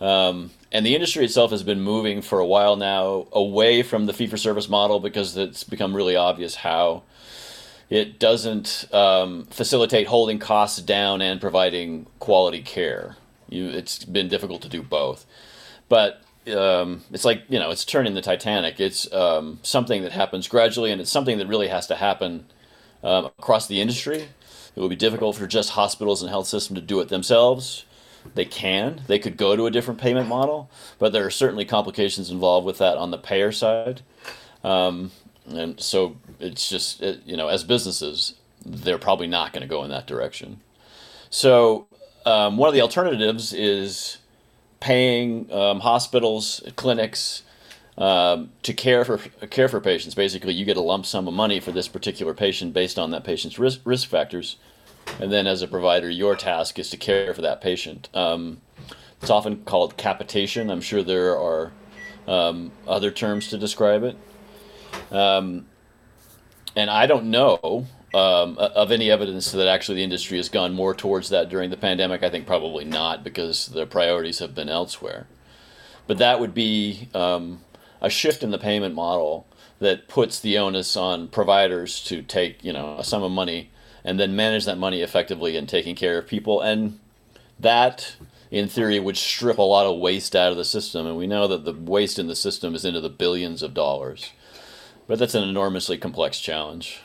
Um, 0.00 0.50
and 0.72 0.86
the 0.86 0.94
industry 0.94 1.24
itself 1.24 1.50
has 1.50 1.62
been 1.62 1.80
moving 1.80 2.22
for 2.22 2.38
a 2.38 2.46
while 2.46 2.76
now 2.76 3.26
away 3.32 3.82
from 3.82 4.06
the 4.06 4.12
fee 4.12 4.26
for 4.26 4.36
service 4.36 4.68
model 4.68 5.00
because 5.00 5.36
it's 5.36 5.64
become 5.64 5.94
really 5.94 6.16
obvious 6.16 6.54
how 6.56 7.02
it 7.90 8.18
doesn't 8.18 8.86
um, 8.94 9.46
facilitate 9.46 10.06
holding 10.06 10.38
costs 10.38 10.80
down 10.80 11.20
and 11.20 11.40
providing 11.40 12.06
quality 12.18 12.62
care. 12.62 13.16
You, 13.48 13.68
it's 13.68 14.04
been 14.04 14.28
difficult 14.28 14.62
to 14.62 14.68
do 14.68 14.80
both, 14.80 15.26
but 15.88 16.22
um, 16.56 17.02
it's 17.12 17.24
like 17.24 17.42
you 17.48 17.58
know, 17.58 17.70
it's 17.70 17.84
turning 17.84 18.14
the 18.14 18.22
Titanic. 18.22 18.78
It's 18.78 19.12
um, 19.12 19.58
something 19.62 20.02
that 20.02 20.12
happens 20.12 20.46
gradually, 20.46 20.92
and 20.92 21.00
it's 21.00 21.10
something 21.10 21.38
that 21.38 21.48
really 21.48 21.68
has 21.68 21.88
to 21.88 21.96
happen 21.96 22.46
um, 23.02 23.26
across 23.26 23.66
the 23.66 23.80
industry. 23.80 24.28
It 24.76 24.80
will 24.80 24.88
be 24.88 24.96
difficult 24.96 25.36
for 25.36 25.46
just 25.46 25.70
hospitals 25.70 26.22
and 26.22 26.30
health 26.30 26.46
systems 26.46 26.80
to 26.80 26.86
do 26.86 27.00
it 27.00 27.08
themselves. 27.08 27.84
They 28.34 28.44
can. 28.44 29.02
They 29.06 29.18
could 29.18 29.36
go 29.36 29.56
to 29.56 29.66
a 29.66 29.70
different 29.70 30.00
payment 30.00 30.28
model, 30.28 30.70
but 30.98 31.12
there 31.12 31.24
are 31.26 31.30
certainly 31.30 31.64
complications 31.64 32.30
involved 32.30 32.66
with 32.66 32.78
that 32.78 32.96
on 32.96 33.10
the 33.10 33.18
payer 33.18 33.50
side. 33.50 34.02
Um, 34.62 35.10
and 35.48 35.80
so 35.80 36.16
it's 36.38 36.68
just, 36.68 37.02
it, 37.02 37.22
you 37.24 37.36
know, 37.36 37.48
as 37.48 37.64
businesses, 37.64 38.34
they're 38.64 38.98
probably 38.98 39.26
not 39.26 39.52
going 39.52 39.62
to 39.62 39.68
go 39.68 39.82
in 39.84 39.90
that 39.90 40.06
direction. 40.06 40.60
So 41.30 41.86
um, 42.26 42.56
one 42.56 42.68
of 42.68 42.74
the 42.74 42.82
alternatives 42.82 43.52
is 43.52 44.18
paying 44.80 45.50
um, 45.52 45.80
hospitals, 45.80 46.62
clinics, 46.76 47.42
um, 48.00 48.50
to 48.62 48.72
care 48.72 49.04
for 49.04 49.18
care 49.18 49.68
for 49.68 49.80
patients. 49.80 50.14
Basically, 50.14 50.54
you 50.54 50.64
get 50.64 50.76
a 50.76 50.80
lump 50.80 51.06
sum 51.06 51.28
of 51.28 51.34
money 51.34 51.60
for 51.60 51.70
this 51.70 51.86
particular 51.86 52.34
patient 52.34 52.72
based 52.72 52.98
on 52.98 53.10
that 53.10 53.22
patient's 53.22 53.58
risk, 53.58 53.80
risk 53.84 54.08
factors, 54.08 54.56
and 55.20 55.30
then 55.30 55.46
as 55.46 55.62
a 55.62 55.68
provider, 55.68 56.08
your 56.08 56.34
task 56.34 56.78
is 56.78 56.88
to 56.90 56.96
care 56.96 57.34
for 57.34 57.42
that 57.42 57.60
patient. 57.60 58.08
Um, 58.14 58.62
it's 59.20 59.30
often 59.30 59.64
called 59.64 59.98
capitation. 59.98 60.70
I'm 60.70 60.80
sure 60.80 61.02
there 61.02 61.38
are 61.38 61.72
um, 62.26 62.72
other 62.88 63.10
terms 63.10 63.48
to 63.48 63.58
describe 63.58 64.02
it. 64.02 64.16
Um, 65.12 65.66
and 66.74 66.88
I 66.88 67.06
don't 67.06 67.26
know 67.26 67.86
um, 68.14 68.56
of 68.56 68.90
any 68.90 69.10
evidence 69.10 69.52
that 69.52 69.68
actually 69.68 69.96
the 69.96 70.04
industry 70.04 70.38
has 70.38 70.48
gone 70.48 70.72
more 70.72 70.94
towards 70.94 71.28
that 71.28 71.50
during 71.50 71.68
the 71.68 71.76
pandemic. 71.76 72.22
I 72.22 72.30
think 72.30 72.46
probably 72.46 72.86
not 72.86 73.22
because 73.22 73.66
the 73.66 73.84
priorities 73.84 74.38
have 74.38 74.54
been 74.54 74.70
elsewhere. 74.70 75.26
But 76.06 76.16
that 76.18 76.40
would 76.40 76.54
be 76.54 77.08
um, 77.14 77.60
a 78.00 78.10
shift 78.10 78.42
in 78.42 78.50
the 78.50 78.58
payment 78.58 78.94
model 78.94 79.46
that 79.78 80.08
puts 80.08 80.40
the 80.40 80.58
onus 80.58 80.96
on 80.96 81.28
providers 81.28 82.02
to 82.04 82.22
take 82.22 82.62
you 82.64 82.72
know 82.72 82.96
a 82.98 83.04
sum 83.04 83.22
of 83.22 83.32
money 83.32 83.70
and 84.04 84.18
then 84.18 84.36
manage 84.36 84.64
that 84.64 84.78
money 84.78 85.02
effectively 85.02 85.56
in 85.56 85.66
taking 85.66 85.94
care 85.94 86.18
of 86.18 86.26
people. 86.26 86.60
And 86.60 86.98
that 87.58 88.16
in 88.50 88.68
theory 88.68 88.98
would 88.98 89.16
strip 89.16 89.58
a 89.58 89.62
lot 89.62 89.86
of 89.86 89.98
waste 89.98 90.34
out 90.34 90.50
of 90.50 90.56
the 90.56 90.64
system. 90.64 91.06
And 91.06 91.16
we 91.16 91.26
know 91.26 91.46
that 91.46 91.64
the 91.64 91.72
waste 91.72 92.18
in 92.18 92.26
the 92.26 92.36
system 92.36 92.74
is 92.74 92.84
into 92.84 93.00
the 93.00 93.10
billions 93.10 93.62
of 93.62 93.74
dollars. 93.74 94.32
But 95.06 95.18
that's 95.18 95.34
an 95.34 95.48
enormously 95.48 95.98
complex 95.98 96.40
challenge. 96.40 97.00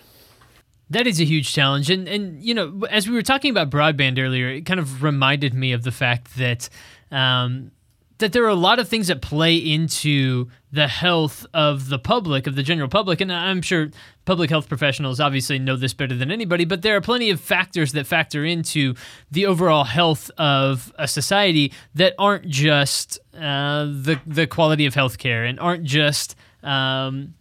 That 0.90 1.08
is 1.08 1.20
a 1.20 1.26
huge 1.26 1.52
challenge. 1.52 1.90
And 1.90 2.08
and 2.08 2.42
you 2.44 2.54
know 2.54 2.86
as 2.90 3.10
we 3.10 3.16
were 3.16 3.24
talking 3.24 3.52
about 3.52 3.72
broadband 3.72 4.20
earlier 4.20 4.50
it 4.50 4.66
kind 4.66 4.80
of 4.80 5.02
reminded 5.02 5.54
me 5.54 5.72
of 5.74 5.84
the 5.84 5.92
fact 5.92 6.36
that 6.38 6.70
um, 7.12 7.72
that 8.20 8.32
there 8.32 8.44
are 8.46 8.50
a 8.50 8.56
lot 8.56 8.80
of 8.80 8.88
things 8.88 9.08
that 9.08 9.22
play 9.22 9.56
into 9.56 10.48
the 10.72 10.88
health 10.88 11.46
of 11.54 11.90
the 11.90 12.00
public, 12.00 12.48
of 12.48 12.56
the 12.56 12.64
general 12.64 12.88
public. 12.88 13.22
And 13.22 13.32
I'm 13.32 13.62
sure 13.62 13.90
public 14.26 14.50
health 14.50 14.68
professionals 14.68 15.20
obviously 15.20 15.60
know 15.60 15.76
this 15.76 15.94
better 15.94 16.16
than 16.16 16.32
anybody, 16.32 16.66
but 16.66 16.82
there 16.82 16.96
are 16.96 17.02
plenty 17.02 17.30
of 17.30 17.40
factors 17.40 17.92
that 17.94 18.08
factor 18.08 18.46
into 18.46 18.96
the 19.32 19.46
overall 19.46 19.84
health 19.84 20.32
of 20.38 20.94
a 20.98 21.08
society 21.08 21.74
that 21.96 22.14
aren't 22.18 22.48
just 22.48 23.20
uh, 23.34 23.86
the, 23.86 24.20
the 24.26 24.48
quality 24.48 24.86
of 24.86 24.94
healthcare 24.94 25.48
and 25.48 25.60
aren't 25.60 25.84
just. 25.84 26.36
Um, 26.64 27.36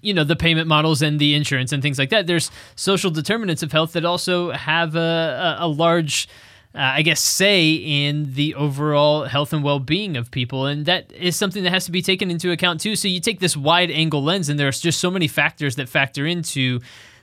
you 0.00 0.12
know 0.12 0.22
the 0.22 0.36
payment 0.36 0.68
models 0.68 1.00
and 1.00 1.18
the 1.18 1.34
insurance 1.34 1.72
and 1.72 1.82
things 1.82 1.98
like 1.98 2.10
that. 2.10 2.26
There's 2.26 2.50
social 2.76 3.10
determinants 3.10 3.62
of 3.62 3.72
health 3.72 3.94
that 3.94 4.04
also 4.04 4.50
have 4.50 4.96
a, 4.96 5.56
a, 5.58 5.64
a 5.64 5.66
large 5.66 6.28
uh, 6.74 6.80
I 6.80 7.02
guess, 7.02 7.20
say 7.20 7.72
in 7.74 8.34
the 8.34 8.54
overall 8.56 9.24
health 9.24 9.52
and 9.52 9.62
well 9.62 9.78
being 9.78 10.16
of 10.16 10.32
people. 10.32 10.66
And 10.66 10.86
that 10.86 11.12
is 11.12 11.36
something 11.36 11.62
that 11.62 11.70
has 11.70 11.84
to 11.84 11.92
be 11.92 12.02
taken 12.02 12.32
into 12.32 12.50
account 12.50 12.80
too. 12.80 12.96
So 12.96 13.06
you 13.06 13.20
take 13.20 13.38
this 13.38 13.56
wide 13.56 13.92
angle 13.92 14.24
lens, 14.24 14.48
and 14.48 14.58
there's 14.58 14.80
just 14.80 14.98
so 14.98 15.10
many 15.10 15.28
factors 15.28 15.76
that 15.76 15.88
factor 15.88 16.26
into. 16.26 16.80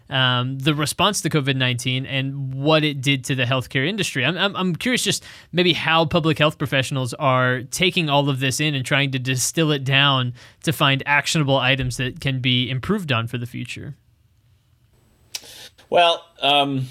Um, 0.10 0.60
the 0.60 0.76
response 0.76 1.22
to 1.22 1.30
COVID 1.30 1.56
19 1.56 2.06
and 2.06 2.54
what 2.54 2.84
it 2.84 3.00
did 3.00 3.24
to 3.26 3.36
the 3.36 3.46
healthcare 3.46 3.88
industry. 3.88 4.26
I'm, 4.26 4.38
I'm, 4.38 4.54
I'm, 4.58 4.76
curious 4.76 5.04
just 5.04 5.24
maybe 5.54 5.72
how 5.72 6.04
public 6.04 6.38
health 6.38 6.58
professionals 6.58 7.14
are 7.14 7.62
taking 7.72 8.10
all 8.10 8.28
of 8.28 8.42
this 8.42 8.60
in 8.60 8.76
and 8.76 8.86
trying 8.86 9.12
to 9.12 9.20
distill 9.20 9.72
it 9.72 9.86
down 9.86 10.34
to 10.64 10.74
find 10.74 11.02
actionable 11.06 11.56
items 11.56 11.96
that 11.96 12.20
can 12.20 12.42
be 12.42 12.70
improved 12.70 13.14
on 13.14 13.28
for 13.28 13.38
the 13.38 13.46
future. 13.46 13.96
Well, 15.90 16.26
um, 16.42 16.88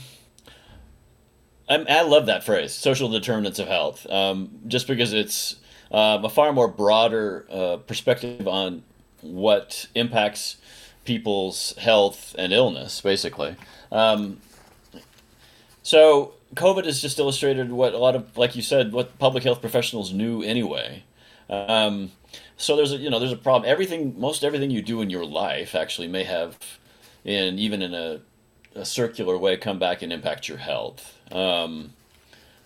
I, 1.70 2.02
love 2.02 2.26
that 2.26 2.44
phrase, 2.44 2.72
social 2.72 3.08
determinants 3.08 3.58
of 3.58 3.68
health, 3.68 4.06
um, 4.10 4.50
just 4.66 4.86
because 4.88 5.12
it's 5.12 5.56
um, 5.92 6.24
a 6.24 6.28
far 6.28 6.52
more 6.52 6.68
broader 6.68 7.46
uh, 7.50 7.76
perspective 7.76 8.48
on 8.48 8.82
what 9.22 9.86
impacts 9.94 10.56
people's 11.04 11.74
health 11.78 12.34
and 12.38 12.52
illness, 12.52 13.00
basically. 13.00 13.56
Um, 13.92 14.40
so 15.82 16.34
COVID 16.54 16.84
has 16.84 17.00
just 17.00 17.18
illustrated 17.18 17.70
what 17.70 17.94
a 17.94 17.98
lot 17.98 18.16
of, 18.16 18.36
like 18.36 18.56
you 18.56 18.62
said, 18.62 18.92
what 18.92 19.18
public 19.18 19.44
health 19.44 19.60
professionals 19.60 20.12
knew 20.12 20.42
anyway. 20.42 21.04
Um, 21.48 22.12
so 22.56 22.76
there's 22.76 22.92
a 22.92 22.96
you 22.96 23.10
know 23.10 23.18
there's 23.18 23.32
a 23.32 23.36
problem. 23.36 23.68
Everything, 23.68 24.18
most 24.18 24.44
everything 24.44 24.70
you 24.70 24.82
do 24.82 25.00
in 25.02 25.10
your 25.10 25.24
life 25.24 25.74
actually 25.74 26.08
may 26.08 26.24
have, 26.24 26.58
in 27.24 27.58
even 27.58 27.82
in 27.82 27.94
a, 27.94 28.20
a 28.74 28.84
circular 28.84 29.36
way, 29.36 29.56
come 29.56 29.78
back 29.78 30.02
and 30.02 30.12
impact 30.12 30.48
your 30.48 30.58
health. 30.58 31.18
Um, 31.32 31.94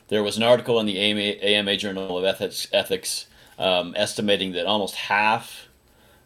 there 0.08 0.22
was 0.22 0.36
an 0.36 0.42
article 0.42 0.78
in 0.80 0.86
the 0.86 0.98
AMA, 0.98 1.20
AMA 1.20 1.76
Journal 1.76 2.18
of 2.18 2.24
Ethics, 2.24 2.68
ethics 2.72 3.26
um, 3.58 3.94
estimating 3.96 4.52
that 4.52 4.66
almost 4.66 4.94
half 4.94 5.68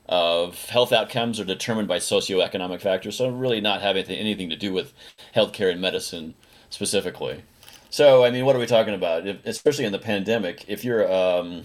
of 0.08 0.66
health 0.66 0.92
outcomes 0.92 1.38
are 1.38 1.44
determined 1.44 1.86
by 1.86 1.98
socioeconomic 1.98 2.80
factors, 2.80 3.16
so 3.16 3.28
really 3.28 3.60
not 3.60 3.82
having 3.82 4.06
anything 4.06 4.48
to 4.50 4.56
do 4.56 4.72
with 4.72 4.92
healthcare 5.34 5.70
and 5.70 5.80
medicine 5.80 6.34
specifically. 6.70 7.42
So, 7.90 8.24
I 8.24 8.30
mean, 8.30 8.44
what 8.44 8.56
are 8.56 8.58
we 8.58 8.66
talking 8.66 8.94
about? 8.94 9.26
If, 9.26 9.44
especially 9.46 9.84
in 9.84 9.92
the 9.92 9.98
pandemic, 9.98 10.64
if 10.68 10.84
you're 10.84 11.10
um, 11.12 11.64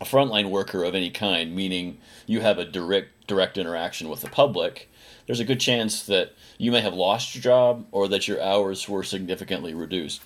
a 0.00 0.04
frontline 0.04 0.50
worker 0.50 0.82
of 0.82 0.94
any 0.94 1.10
kind, 1.10 1.54
meaning 1.54 1.98
you 2.26 2.40
have 2.40 2.58
a 2.58 2.64
direct 2.64 3.26
direct 3.26 3.56
interaction 3.56 4.08
with 4.08 4.22
the 4.22 4.28
public, 4.28 4.90
there's 5.26 5.40
a 5.40 5.44
good 5.44 5.60
chance 5.60 6.02
that 6.02 6.32
you 6.58 6.72
may 6.72 6.80
have 6.80 6.94
lost 6.94 7.34
your 7.34 7.42
job 7.42 7.86
or 7.92 8.08
that 8.08 8.26
your 8.26 8.42
hours 8.42 8.88
were 8.88 9.04
significantly 9.04 9.72
reduced. 9.72 10.20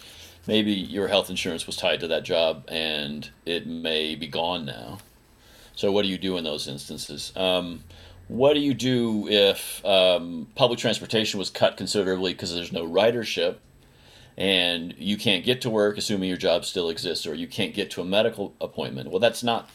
Maybe 0.47 0.73
your 0.73 1.09
health 1.09 1.29
insurance 1.29 1.67
was 1.67 1.77
tied 1.77 2.01
to 2.01 2.09
that 2.09 2.23
job 2.23 2.65
and 2.69 3.29
it 3.45 3.67
may 3.67 4.15
be 4.15 4.27
gone 4.27 4.65
now. 4.65 4.99
So, 5.77 5.93
what 5.93 6.03
do 6.03 6.09
you 6.09 6.17
do 6.17 6.39
in 6.39 6.45
those 6.45 6.67
instances? 6.69 7.33
Um, 7.37 7.85
what 8.29 8.55
do 8.55 8.61
you 8.61 8.73
do 8.73 9.29
if 9.29 9.85
um, 9.85 10.47
public 10.55 10.79
transportation 10.79 11.39
was 11.39 11.51
cut 11.51 11.77
considerably 11.77 12.33
because 12.33 12.55
there's 12.55 12.73
no 12.73 12.87
ridership 12.87 13.57
and 14.37 14.95
you 14.99 15.17
can't 15.17 15.45
get 15.45 15.61
to 15.63 15.71
work, 15.71 15.99
assuming 15.99 16.29
your 16.29 16.39
job 16.39 16.65
still 16.65 16.89
exists, 16.89 17.27
or 17.27 17.35
you 17.35 17.47
can't 17.47 17.75
get 17.75 17.91
to 17.93 18.01
a 18.01 18.05
medical 18.05 18.55
appointment? 18.61 19.11
Well, 19.11 19.21
that's 19.21 19.43
not 19.43 19.71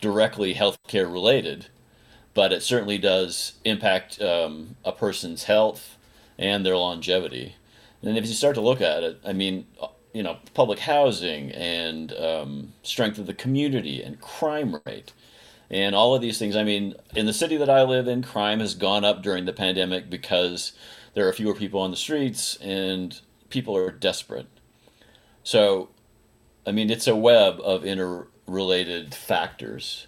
directly 0.00 0.54
healthcare 0.54 1.10
related 1.10 1.66
but 2.34 2.52
it 2.52 2.62
certainly 2.62 2.98
does 2.98 3.54
impact 3.64 4.20
um, 4.20 4.76
a 4.84 4.92
person's 4.92 5.44
health 5.44 5.96
and 6.38 6.64
their 6.64 6.76
longevity. 6.76 7.56
And 8.02 8.16
if 8.16 8.26
you 8.26 8.34
start 8.34 8.54
to 8.54 8.60
look 8.60 8.80
at 8.80 9.02
it, 9.02 9.20
I 9.24 9.32
mean, 9.32 9.66
you 10.12 10.22
know, 10.22 10.38
public 10.54 10.80
housing 10.80 11.50
and 11.50 12.12
um, 12.12 12.72
strength 12.82 13.18
of 13.18 13.26
the 13.26 13.34
community 13.34 14.02
and 14.02 14.20
crime 14.20 14.80
rate 14.86 15.12
and 15.70 15.94
all 15.94 16.14
of 16.14 16.22
these 16.22 16.38
things. 16.38 16.56
I 16.56 16.64
mean, 16.64 16.94
in 17.14 17.26
the 17.26 17.32
city 17.32 17.56
that 17.56 17.70
I 17.70 17.82
live 17.82 18.08
in, 18.08 18.22
crime 18.22 18.60
has 18.60 18.74
gone 18.74 19.04
up 19.04 19.22
during 19.22 19.44
the 19.44 19.52
pandemic 19.52 20.08
because 20.08 20.72
there 21.14 21.28
are 21.28 21.32
fewer 21.32 21.54
people 21.54 21.80
on 21.80 21.90
the 21.90 21.96
streets 21.96 22.56
and 22.56 23.20
people 23.50 23.76
are 23.76 23.90
desperate. 23.90 24.46
So, 25.42 25.90
I 26.66 26.72
mean, 26.72 26.90
it's 26.90 27.06
a 27.06 27.16
web 27.16 27.60
of 27.60 27.84
interrelated 27.84 29.14
factors 29.14 30.06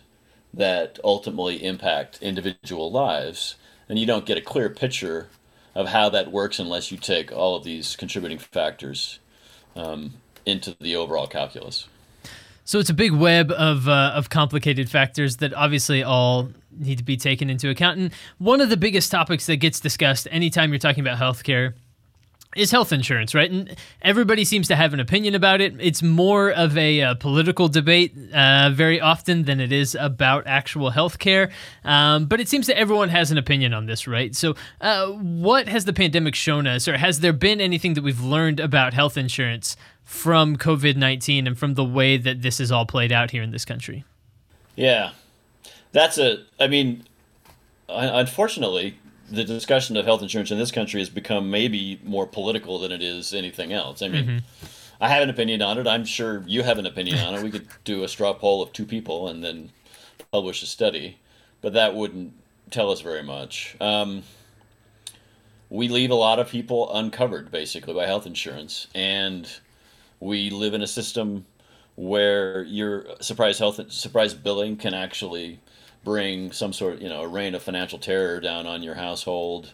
that 0.54 0.98
ultimately 1.02 1.64
impact 1.64 2.18
individual 2.20 2.90
lives. 2.90 3.56
And 3.88 3.98
you 3.98 4.06
don't 4.06 4.26
get 4.26 4.38
a 4.38 4.42
clear 4.42 4.68
picture 4.70 5.28
of 5.74 5.88
how 5.88 6.08
that 6.10 6.30
works 6.30 6.58
unless 6.58 6.92
you 6.92 6.98
take 6.98 7.32
all 7.32 7.56
of 7.56 7.64
these 7.64 7.96
contributing 7.96 8.38
factors 8.38 9.18
um, 9.74 10.14
into 10.44 10.76
the 10.80 10.96
overall 10.96 11.26
calculus. 11.26 11.88
So 12.64 12.78
it's 12.78 12.90
a 12.90 12.94
big 12.94 13.12
web 13.12 13.50
of 13.50 13.88
uh, 13.88 14.12
of 14.14 14.30
complicated 14.30 14.88
factors 14.88 15.38
that 15.38 15.52
obviously 15.52 16.02
all 16.02 16.50
need 16.70 16.98
to 16.98 17.04
be 17.04 17.16
taken 17.16 17.50
into 17.50 17.68
account. 17.68 17.98
And 17.98 18.12
one 18.38 18.60
of 18.60 18.68
the 18.68 18.76
biggest 18.76 19.10
topics 19.10 19.46
that 19.46 19.56
gets 19.56 19.80
discussed 19.80 20.28
anytime 20.30 20.70
you're 20.70 20.78
talking 20.78 21.00
about 21.00 21.18
healthcare 21.18 21.74
is 22.54 22.70
health 22.70 22.92
insurance, 22.92 23.34
right? 23.34 23.50
And 23.50 23.76
everybody 24.02 24.44
seems 24.44 24.68
to 24.68 24.76
have 24.76 24.92
an 24.92 25.00
opinion 25.00 25.34
about 25.34 25.60
it. 25.60 25.74
It's 25.80 26.02
more 26.02 26.50
of 26.50 26.76
a, 26.76 27.00
uh, 27.02 27.14
political 27.14 27.68
debate 27.68 28.14
uh, 28.32 28.70
very 28.70 29.00
often 29.00 29.44
than 29.44 29.60
it 29.60 29.72
is 29.72 29.96
about 29.98 30.46
actual 30.46 30.90
health 30.90 31.18
care. 31.18 31.50
Um, 31.84 32.26
but 32.26 32.40
it 32.40 32.48
seems 32.48 32.66
that 32.66 32.78
everyone 32.78 33.08
has 33.08 33.30
an 33.30 33.38
opinion 33.38 33.72
on 33.72 33.86
this, 33.86 34.06
right? 34.06 34.34
So, 34.34 34.54
uh, 34.80 35.06
what 35.08 35.68
has 35.68 35.84
the 35.84 35.92
pandemic 35.92 36.34
shown 36.34 36.66
us, 36.66 36.86
or 36.88 36.96
has 36.98 37.20
there 37.20 37.32
been 37.32 37.60
anything 37.60 37.94
that 37.94 38.04
we've 38.04 38.20
learned 38.20 38.60
about 38.60 38.94
health 38.94 39.16
insurance 39.16 39.76
from 40.04 40.56
COVID 40.56 40.96
19 40.96 41.46
and 41.46 41.58
from 41.58 41.74
the 41.74 41.84
way 41.84 42.16
that 42.16 42.42
this 42.42 42.60
is 42.60 42.70
all 42.70 42.86
played 42.86 43.12
out 43.12 43.30
here 43.30 43.42
in 43.42 43.50
this 43.50 43.64
country? 43.64 44.04
Yeah. 44.76 45.12
That's 45.92 46.18
a, 46.18 46.44
I 46.58 46.66
mean, 46.66 47.04
unfortunately, 47.88 48.98
the 49.32 49.44
discussion 49.44 49.96
of 49.96 50.04
health 50.04 50.22
insurance 50.22 50.50
in 50.50 50.58
this 50.58 50.70
country 50.70 51.00
has 51.00 51.08
become 51.08 51.50
maybe 51.50 51.98
more 52.04 52.26
political 52.26 52.78
than 52.78 52.92
it 52.92 53.02
is 53.02 53.32
anything 53.32 53.72
else. 53.72 54.02
I 54.02 54.08
mean, 54.08 54.24
mm-hmm. 54.24 54.66
I 55.00 55.08
have 55.08 55.22
an 55.22 55.30
opinion 55.30 55.62
on 55.62 55.78
it. 55.78 55.86
I'm 55.86 56.04
sure 56.04 56.44
you 56.46 56.62
have 56.62 56.78
an 56.78 56.86
opinion 56.86 57.18
on 57.18 57.34
it. 57.34 57.42
We 57.42 57.50
could 57.50 57.66
do 57.84 58.04
a 58.04 58.08
straw 58.08 58.34
poll 58.34 58.62
of 58.62 58.72
two 58.72 58.84
people 58.84 59.28
and 59.28 59.42
then 59.42 59.70
publish 60.30 60.62
a 60.62 60.66
study, 60.66 61.18
but 61.62 61.72
that 61.72 61.94
wouldn't 61.94 62.34
tell 62.70 62.90
us 62.90 63.00
very 63.00 63.22
much. 63.22 63.74
Um, 63.80 64.22
we 65.70 65.88
leave 65.88 66.10
a 66.10 66.14
lot 66.14 66.38
of 66.38 66.48
people 66.48 66.94
uncovered 66.94 67.50
basically 67.50 67.94
by 67.94 68.06
health 68.06 68.26
insurance, 68.26 68.86
and 68.94 69.48
we 70.20 70.50
live 70.50 70.74
in 70.74 70.82
a 70.82 70.86
system 70.86 71.46
where 71.96 72.62
your 72.64 73.06
surprise 73.20 73.58
health 73.58 73.80
surprise 73.90 74.34
billing 74.34 74.76
can 74.76 74.94
actually 74.94 75.60
bring 76.04 76.52
some 76.52 76.72
sort 76.72 77.00
you 77.00 77.08
know 77.08 77.22
a 77.22 77.28
reign 77.28 77.54
of 77.54 77.62
financial 77.62 77.98
terror 77.98 78.40
down 78.40 78.66
on 78.66 78.82
your 78.82 78.94
household. 78.94 79.72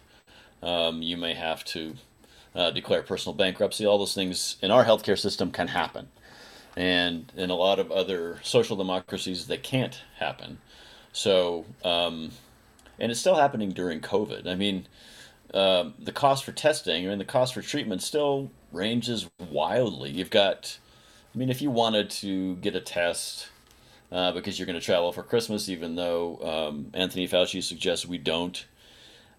Um, 0.63 1.03
you 1.03 1.17
may 1.17 1.35
have 1.35 1.65
to 1.67 1.95
uh, 2.55 2.71
declare 2.71 3.03
personal 3.03 3.35
bankruptcy. 3.35 3.87
All 3.87 3.99
those 3.99 4.15
things 4.15 4.57
in 4.61 4.71
our 4.71 4.85
healthcare 4.85 5.19
system 5.19 5.51
can 5.51 5.69
happen, 5.69 6.09
and 6.77 7.33
in 7.37 7.51
a 7.51 7.55
lot 7.55 7.79
of 7.79 7.91
other 7.91 8.41
social 8.43 8.77
democracies, 8.77 9.47
they 9.47 9.59
can't 9.59 10.03
happen. 10.19 10.59
So, 11.13 11.65
um, 11.85 12.31
and 12.99 13.11
it's 13.11 13.21
still 13.21 13.37
happening 13.37 13.71
during 13.71 14.01
COVID. 14.01 14.47
I 14.47 14.55
mean, 14.55 14.87
um, 15.55 15.95
the 15.99 16.13
cost 16.13 16.45
for 16.45 16.53
testing 16.53 17.07
and 17.07 17.21
the 17.21 17.25
cost 17.25 17.55
for 17.55 17.63
treatment 17.63 18.03
still 18.03 18.51
ranges 18.73 19.29
wildly. 19.51 20.11
You've 20.11 20.31
got, 20.31 20.79
I 21.35 21.39
mean, 21.39 21.49
if 21.49 21.63
you 21.63 21.71
wanted 21.71 22.11
to 22.11 22.57
get 22.57 22.77
a 22.77 22.81
test 22.81 23.49
uh, 24.11 24.33
because 24.33 24.59
you're 24.59 24.67
going 24.67 24.79
to 24.79 24.85
travel 24.85 25.13
for 25.13 25.23
Christmas, 25.23 25.69
even 25.69 25.97
though 25.97 26.39
um, 26.43 26.91
Anthony 26.95 27.29
Fauci 27.29 27.63
suggests 27.63 28.07
we 28.07 28.19
don't, 28.19 28.67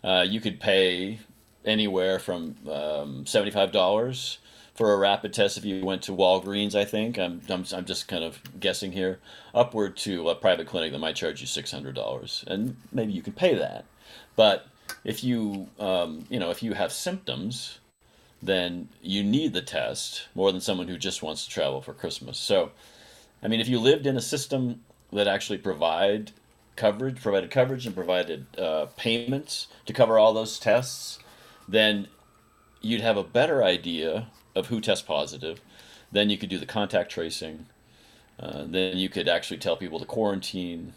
uh, 0.03 0.25
you 0.27 0.39
could 0.39 0.59
pay 0.59 1.19
anywhere 1.65 2.19
from 2.19 2.55
um, 2.67 3.25
$75 3.25 4.37
for 4.73 4.93
a 4.93 4.97
rapid 4.97 5.33
test 5.33 5.57
if 5.57 5.65
you 5.65 5.83
went 5.83 6.01
to 6.03 6.13
Walgreens, 6.13 6.73
I 6.73 6.85
think. 6.85 7.17
I'm, 7.17 7.41
I'm, 7.49 7.65
I'm 7.73 7.85
just 7.85 8.07
kind 8.07 8.23
of 8.23 8.41
guessing 8.59 8.93
here, 8.93 9.19
upward 9.53 9.97
to 9.97 10.29
a 10.29 10.35
private 10.35 10.67
clinic 10.67 10.93
that 10.93 10.99
might 10.99 11.15
charge 11.15 11.41
you 11.41 11.47
$600. 11.47 12.47
And 12.47 12.77
maybe 12.91 13.11
you 13.11 13.21
can 13.21 13.33
pay 13.33 13.55
that. 13.55 13.85
But 14.35 14.67
if 15.03 15.23
you, 15.23 15.67
um, 15.79 16.25
you 16.29 16.39
know, 16.39 16.49
if 16.49 16.63
you 16.63 16.73
have 16.73 16.93
symptoms, 16.93 17.79
then 18.41 18.87
you 19.01 19.23
need 19.23 19.53
the 19.53 19.61
test 19.61 20.29
more 20.33 20.51
than 20.51 20.61
someone 20.61 20.87
who 20.87 20.97
just 20.97 21.21
wants 21.21 21.43
to 21.43 21.49
travel 21.49 21.81
for 21.81 21.93
Christmas. 21.93 22.37
So, 22.37 22.71
I 23.41 23.47
mean, 23.47 23.59
if 23.59 23.67
you 23.67 23.79
lived 23.79 24.05
in 24.05 24.17
a 24.17 24.21
system 24.21 24.81
that 25.11 25.27
actually 25.27 25.59
provide 25.59 26.31
coverage, 26.75 27.21
provided 27.21 27.51
coverage, 27.51 27.85
and 27.85 27.95
provided 27.95 28.45
uh, 28.57 28.87
payments 28.97 29.67
to 29.85 29.93
cover 29.93 30.17
all 30.17 30.33
those 30.33 30.59
tests, 30.59 31.19
then 31.67 32.07
you'd 32.81 33.01
have 33.01 33.17
a 33.17 33.23
better 33.23 33.63
idea 33.63 34.27
of 34.55 34.67
who 34.67 34.81
tests 34.81 35.05
positive. 35.05 35.61
Then 36.11 36.29
you 36.29 36.37
could 36.37 36.49
do 36.49 36.57
the 36.57 36.65
contact 36.65 37.11
tracing. 37.11 37.67
Uh, 38.39 38.63
then 38.65 38.97
you 38.97 39.09
could 39.09 39.27
actually 39.27 39.57
tell 39.57 39.75
people 39.75 39.99
to 39.99 40.05
quarantine. 40.05 40.93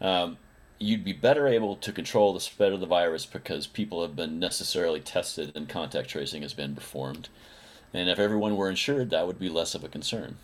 Um, 0.00 0.36
you'd 0.78 1.04
be 1.04 1.12
better 1.12 1.48
able 1.48 1.76
to 1.76 1.92
control 1.92 2.32
the 2.32 2.40
spread 2.40 2.72
of 2.72 2.80
the 2.80 2.86
virus 2.86 3.24
because 3.24 3.66
people 3.66 4.02
have 4.02 4.14
been 4.14 4.38
necessarily 4.38 5.00
tested 5.00 5.52
and 5.54 5.68
contact 5.68 6.10
tracing 6.10 6.42
has 6.42 6.52
been 6.52 6.74
performed. 6.74 7.28
And 7.92 8.08
if 8.08 8.18
everyone 8.18 8.56
were 8.56 8.68
insured, 8.68 9.10
that 9.10 9.26
would 9.26 9.38
be 9.38 9.48
less 9.48 9.74
of 9.74 9.84
a 9.84 9.88
concern. 9.88 10.36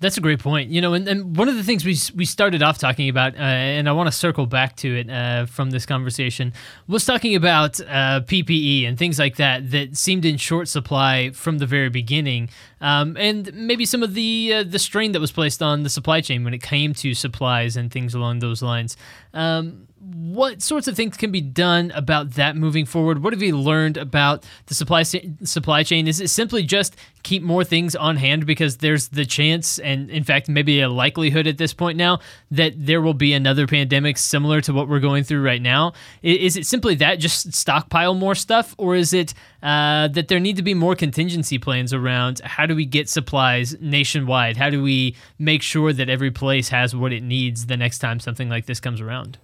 That's 0.00 0.16
a 0.16 0.20
great 0.20 0.38
point. 0.38 0.70
You 0.70 0.80
know, 0.80 0.94
and, 0.94 1.08
and 1.08 1.36
one 1.36 1.48
of 1.48 1.56
the 1.56 1.64
things 1.64 1.84
we 1.84 1.96
we 2.14 2.24
started 2.24 2.62
off 2.62 2.78
talking 2.78 3.08
about, 3.08 3.34
uh, 3.34 3.38
and 3.38 3.88
I 3.88 3.92
want 3.92 4.06
to 4.06 4.12
circle 4.12 4.46
back 4.46 4.76
to 4.76 4.96
it 4.96 5.10
uh, 5.10 5.46
from 5.46 5.70
this 5.70 5.86
conversation, 5.86 6.52
was 6.86 7.04
talking 7.04 7.34
about 7.34 7.80
uh, 7.80 8.20
PPE 8.20 8.86
and 8.86 8.96
things 8.96 9.18
like 9.18 9.36
that 9.36 9.70
that 9.72 9.96
seemed 9.96 10.24
in 10.24 10.36
short 10.36 10.68
supply 10.68 11.30
from 11.30 11.58
the 11.58 11.66
very 11.66 11.88
beginning, 11.88 12.48
um, 12.80 13.16
and 13.16 13.52
maybe 13.54 13.84
some 13.84 14.04
of 14.04 14.14
the 14.14 14.52
uh, 14.54 14.62
the 14.62 14.78
strain 14.78 15.12
that 15.12 15.20
was 15.20 15.32
placed 15.32 15.62
on 15.62 15.82
the 15.82 15.90
supply 15.90 16.20
chain 16.20 16.44
when 16.44 16.54
it 16.54 16.62
came 16.62 16.94
to 16.94 17.12
supplies 17.12 17.76
and 17.76 17.90
things 17.90 18.14
along 18.14 18.38
those 18.38 18.62
lines. 18.62 18.96
Um, 19.34 19.87
what 20.00 20.62
sorts 20.62 20.86
of 20.86 20.96
things 20.96 21.16
can 21.16 21.32
be 21.32 21.40
done 21.40 21.90
about 21.92 22.32
that 22.32 22.56
moving 22.56 22.86
forward? 22.86 23.22
What 23.22 23.32
have 23.32 23.42
you 23.42 23.58
learned 23.58 23.96
about 23.96 24.44
the 24.66 24.74
supply 24.74 25.02
supply 25.02 25.82
chain? 25.82 26.06
Is 26.06 26.20
it 26.20 26.28
simply 26.28 26.62
just 26.62 26.96
keep 27.22 27.42
more 27.42 27.64
things 27.64 27.96
on 27.96 28.16
hand 28.16 28.46
because 28.46 28.76
there's 28.78 29.08
the 29.08 29.26
chance, 29.26 29.78
and 29.78 30.08
in 30.10 30.24
fact, 30.24 30.48
maybe 30.48 30.80
a 30.80 30.88
likelihood 30.88 31.46
at 31.46 31.58
this 31.58 31.74
point 31.74 31.98
now 31.98 32.20
that 32.50 32.74
there 32.76 33.00
will 33.00 33.14
be 33.14 33.32
another 33.32 33.66
pandemic 33.66 34.16
similar 34.16 34.60
to 34.60 34.72
what 34.72 34.88
we're 34.88 35.00
going 35.00 35.24
through 35.24 35.42
right 35.42 35.62
now? 35.62 35.92
Is 36.22 36.56
it 36.56 36.66
simply 36.66 36.94
that 36.96 37.16
just 37.16 37.52
stockpile 37.52 38.14
more 38.14 38.34
stuff, 38.34 38.74
or 38.78 38.94
is 38.94 39.12
it 39.12 39.34
uh, 39.62 40.08
that 40.08 40.28
there 40.28 40.40
need 40.40 40.56
to 40.56 40.62
be 40.62 40.74
more 40.74 40.94
contingency 40.94 41.58
plans 41.58 41.92
around 41.92 42.40
how 42.44 42.66
do 42.66 42.76
we 42.76 42.86
get 42.86 43.08
supplies 43.08 43.76
nationwide? 43.80 44.56
How 44.56 44.70
do 44.70 44.82
we 44.82 45.16
make 45.38 45.62
sure 45.62 45.92
that 45.92 46.08
every 46.08 46.30
place 46.30 46.68
has 46.68 46.94
what 46.94 47.12
it 47.12 47.22
needs 47.22 47.66
the 47.66 47.76
next 47.76 47.98
time 47.98 48.20
something 48.20 48.48
like 48.48 48.66
this 48.66 48.78
comes 48.78 49.00
around? 49.00 49.38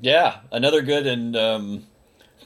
Yeah, 0.00 0.40
another 0.52 0.82
good 0.82 1.06
and 1.06 1.36
um, 1.36 1.86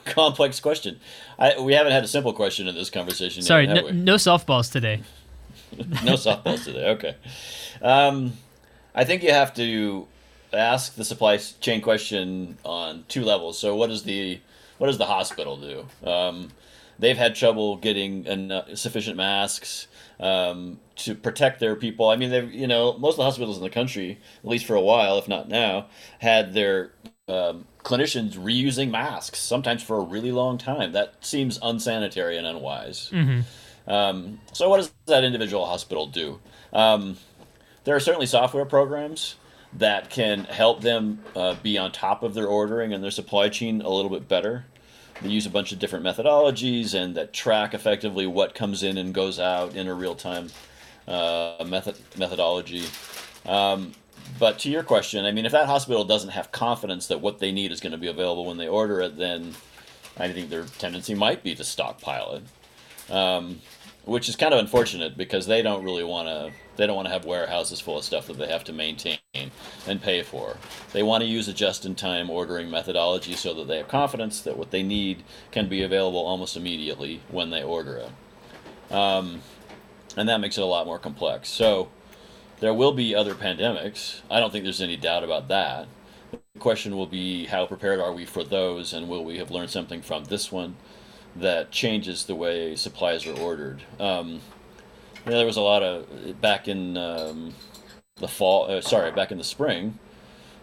complex 0.04 0.60
question. 0.60 1.00
I, 1.38 1.58
we 1.60 1.74
haven't 1.74 1.92
had 1.92 2.04
a 2.04 2.08
simple 2.08 2.32
question 2.32 2.68
in 2.68 2.74
this 2.74 2.90
conversation. 2.90 3.42
Sorry, 3.42 3.66
yet, 3.66 3.74
no, 3.74 3.90
no, 3.90 4.14
softballs 4.14 4.70
today. 4.70 5.02
no 5.76 6.14
softballs 6.14 6.64
today. 6.64 6.90
Okay. 6.90 7.16
Um, 7.80 8.34
I 8.94 9.04
think 9.04 9.22
you 9.22 9.32
have 9.32 9.54
to 9.54 10.06
ask 10.52 10.94
the 10.94 11.04
supply 11.04 11.36
chain 11.36 11.80
question 11.80 12.58
on 12.64 13.04
two 13.08 13.24
levels. 13.24 13.58
So, 13.58 13.74
what 13.74 13.88
does 13.88 14.04
the 14.04 14.40
what 14.78 14.86
does 14.88 14.98
the 14.98 15.06
hospital 15.06 15.56
do? 15.56 16.08
Um, 16.08 16.50
they've 16.98 17.16
had 17.16 17.34
trouble 17.34 17.76
getting 17.76 18.26
enough, 18.26 18.76
sufficient 18.76 19.16
masks 19.16 19.86
um, 20.20 20.78
to 20.96 21.14
protect 21.14 21.60
their 21.60 21.76
people. 21.76 22.08
I 22.08 22.16
mean, 22.16 22.30
they 22.30 22.44
you 22.44 22.66
know 22.66 22.98
most 22.98 23.14
of 23.14 23.18
the 23.18 23.24
hospitals 23.24 23.56
in 23.56 23.62
the 23.62 23.70
country, 23.70 24.18
at 24.42 24.48
least 24.48 24.66
for 24.66 24.74
a 24.74 24.80
while, 24.80 25.18
if 25.18 25.28
not 25.28 25.48
now, 25.48 25.86
had 26.18 26.54
their 26.54 26.92
um, 27.28 27.66
clinicians 27.84 28.34
reusing 28.34 28.90
masks, 28.90 29.38
sometimes 29.38 29.82
for 29.82 29.96
a 29.96 30.02
really 30.02 30.32
long 30.32 30.58
time. 30.58 30.92
That 30.92 31.24
seems 31.24 31.58
unsanitary 31.62 32.36
and 32.36 32.46
unwise. 32.46 33.10
Mm-hmm. 33.12 33.90
Um, 33.90 34.40
so, 34.52 34.68
what 34.68 34.78
does 34.78 34.92
that 35.06 35.24
individual 35.24 35.66
hospital 35.66 36.06
do? 36.06 36.40
Um, 36.72 37.16
there 37.84 37.94
are 37.94 38.00
certainly 38.00 38.26
software 38.26 38.64
programs 38.64 39.36
that 39.74 40.10
can 40.10 40.44
help 40.44 40.82
them 40.82 41.20
uh, 41.34 41.54
be 41.62 41.78
on 41.78 41.92
top 41.92 42.22
of 42.22 42.34
their 42.34 42.46
ordering 42.46 42.92
and 42.92 43.02
their 43.02 43.10
supply 43.10 43.48
chain 43.48 43.80
a 43.80 43.88
little 43.88 44.10
bit 44.10 44.28
better. 44.28 44.66
They 45.20 45.28
use 45.28 45.46
a 45.46 45.50
bunch 45.50 45.72
of 45.72 45.78
different 45.78 46.04
methodologies 46.04 46.94
and 46.94 47.16
that 47.16 47.32
track 47.32 47.74
effectively 47.74 48.26
what 48.26 48.54
comes 48.54 48.82
in 48.82 48.98
and 48.98 49.14
goes 49.14 49.38
out 49.38 49.74
in 49.74 49.86
a 49.88 49.94
real 49.94 50.14
time 50.14 50.48
uh, 51.08 51.64
method 51.66 51.96
methodology. 52.18 52.84
Um, 53.46 53.92
but 54.38 54.58
to 54.60 54.70
your 54.70 54.82
question, 54.82 55.24
I 55.24 55.32
mean, 55.32 55.46
if 55.46 55.52
that 55.52 55.66
hospital 55.66 56.04
doesn't 56.04 56.30
have 56.30 56.50
confidence 56.52 57.06
that 57.06 57.20
what 57.20 57.38
they 57.38 57.52
need 57.52 57.72
is 57.72 57.80
going 57.80 57.92
to 57.92 57.98
be 57.98 58.08
available 58.08 58.44
when 58.44 58.56
they 58.56 58.68
order 58.68 59.00
it, 59.00 59.16
then 59.16 59.54
I 60.18 60.32
think 60.32 60.50
their 60.50 60.64
tendency 60.64 61.14
might 61.14 61.42
be 61.42 61.54
to 61.54 61.64
stockpile 61.64 62.40
it, 62.40 63.12
um, 63.12 63.60
which 64.04 64.28
is 64.28 64.36
kind 64.36 64.52
of 64.52 64.60
unfortunate 64.60 65.16
because 65.16 65.46
they 65.46 65.62
don't 65.62 65.84
really 65.84 66.04
want 66.04 66.28
to. 66.28 66.52
They 66.74 66.86
don't 66.86 66.96
want 66.96 67.06
to 67.06 67.12
have 67.12 67.26
warehouses 67.26 67.80
full 67.80 67.98
of 67.98 68.04
stuff 68.04 68.26
that 68.28 68.38
they 68.38 68.48
have 68.48 68.64
to 68.64 68.72
maintain 68.72 69.18
and 69.86 70.00
pay 70.00 70.22
for. 70.22 70.56
They 70.92 71.02
want 71.02 71.22
to 71.22 71.28
use 71.28 71.46
a 71.46 71.52
just-in-time 71.52 72.30
ordering 72.30 72.70
methodology 72.70 73.34
so 73.34 73.52
that 73.54 73.68
they 73.68 73.76
have 73.76 73.88
confidence 73.88 74.40
that 74.40 74.56
what 74.56 74.70
they 74.70 74.82
need 74.82 75.22
can 75.50 75.68
be 75.68 75.82
available 75.82 76.20
almost 76.20 76.56
immediately 76.56 77.20
when 77.28 77.50
they 77.50 77.62
order 77.62 77.98
it, 77.98 78.92
um, 78.92 79.42
and 80.16 80.28
that 80.28 80.40
makes 80.40 80.56
it 80.56 80.62
a 80.62 80.66
lot 80.66 80.86
more 80.86 80.98
complex. 80.98 81.50
So 81.50 81.90
there 82.62 82.72
will 82.72 82.92
be 82.92 83.12
other 83.12 83.34
pandemics. 83.34 84.20
I 84.30 84.38
don't 84.38 84.52
think 84.52 84.62
there's 84.62 84.80
any 84.80 84.96
doubt 84.96 85.24
about 85.24 85.48
that. 85.48 85.88
The 86.30 86.60
question 86.60 86.96
will 86.96 87.08
be 87.08 87.46
how 87.46 87.66
prepared 87.66 87.98
are 87.98 88.12
we 88.12 88.24
for 88.24 88.44
those, 88.44 88.92
and 88.92 89.08
will 89.08 89.24
we 89.24 89.38
have 89.38 89.50
learned 89.50 89.70
something 89.70 90.00
from 90.00 90.26
this 90.26 90.52
one 90.52 90.76
that 91.34 91.72
changes 91.72 92.24
the 92.24 92.36
way 92.36 92.76
supplies 92.76 93.26
are 93.26 93.36
ordered? 93.36 93.82
Um, 93.98 94.40
you 95.24 95.32
know, 95.32 95.38
there 95.38 95.46
was 95.46 95.56
a 95.56 95.60
lot 95.60 95.82
of 95.82 96.40
back 96.40 96.68
in 96.68 96.96
um, 96.96 97.54
the 98.18 98.28
fall. 98.28 98.70
Uh, 98.70 98.80
sorry, 98.80 99.10
back 99.10 99.32
in 99.32 99.38
the 99.38 99.44
spring, 99.44 99.98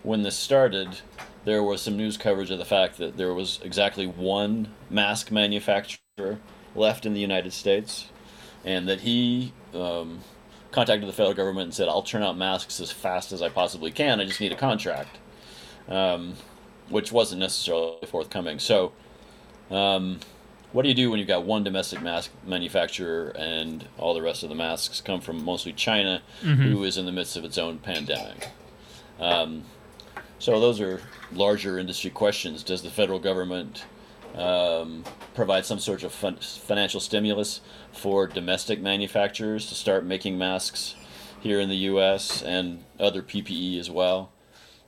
when 0.01 0.21
this 0.21 0.37
started, 0.37 1.01
there 1.43 1.61
was 1.61 1.81
some 1.81 1.97
news 1.97 2.15
coverage 2.15 2.49
of 2.49 2.59
the 2.59 2.65
fact 2.65 2.97
that 2.99 3.17
there 3.17 3.33
was 3.33 3.59
exactly 3.61 4.07
one 4.07 4.69
mask 4.89 5.31
manufacturer 5.31 6.39
left 6.75 7.05
in 7.05 7.13
the 7.13 7.19
United 7.19 7.51
States, 7.51 8.07
and 8.63 8.87
that 8.87 9.01
he 9.01 9.51
um, 9.73 10.21
contacted 10.71 11.07
the 11.07 11.13
federal 11.13 11.33
government 11.33 11.65
and 11.65 11.73
said, 11.73 11.87
"I'll 11.87 12.01
turn 12.01 12.23
out 12.23 12.37
masks 12.37 12.79
as 12.79 12.91
fast 12.91 13.31
as 13.31 13.41
I 13.41 13.49
possibly 13.49 13.91
can. 13.91 14.19
I 14.19 14.25
just 14.25 14.39
need 14.39 14.51
a 14.51 14.55
contract," 14.55 15.17
um, 15.87 16.35
which 16.89 17.11
wasn't 17.11 17.39
necessarily 17.39 18.05
forthcoming. 18.07 18.59
So, 18.59 18.91
um, 19.71 20.19
what 20.71 20.83
do 20.83 20.89
you 20.89 20.95
do 20.95 21.09
when 21.09 21.19
you've 21.19 21.27
got 21.27 21.43
one 21.43 21.63
domestic 21.63 22.01
mask 22.01 22.31
manufacturer 22.45 23.29
and 23.29 23.87
all 23.97 24.13
the 24.13 24.21
rest 24.21 24.43
of 24.43 24.49
the 24.49 24.55
masks 24.55 25.01
come 25.01 25.21
from 25.21 25.43
mostly 25.43 25.73
China, 25.73 26.21
mm-hmm. 26.41 26.61
who 26.61 26.83
is 26.83 26.97
in 26.97 27.05
the 27.05 27.11
midst 27.11 27.35
of 27.35 27.43
its 27.43 27.57
own 27.57 27.79
pandemic? 27.79 28.49
Um, 29.19 29.63
so 30.37 30.59
those 30.59 30.79
are 30.79 31.01
larger 31.31 31.77
industry 31.79 32.09
questions. 32.11 32.63
Does 32.63 32.81
the 32.81 32.89
federal 32.89 33.19
government 33.19 33.85
um, 34.35 35.03
provide 35.33 35.65
some 35.65 35.79
sort 35.79 36.03
of 36.03 36.11
fun- 36.11 36.37
financial 36.37 36.99
stimulus 36.99 37.61
for 37.91 38.27
domestic 38.27 38.81
manufacturers 38.81 39.67
to 39.67 39.75
start 39.75 40.05
making 40.05 40.37
masks 40.37 40.95
here 41.41 41.59
in 41.59 41.69
the 41.69 41.75
U.S. 41.75 42.41
and 42.41 42.83
other 42.99 43.21
PPE 43.21 43.79
as 43.79 43.89
well. 43.89 44.31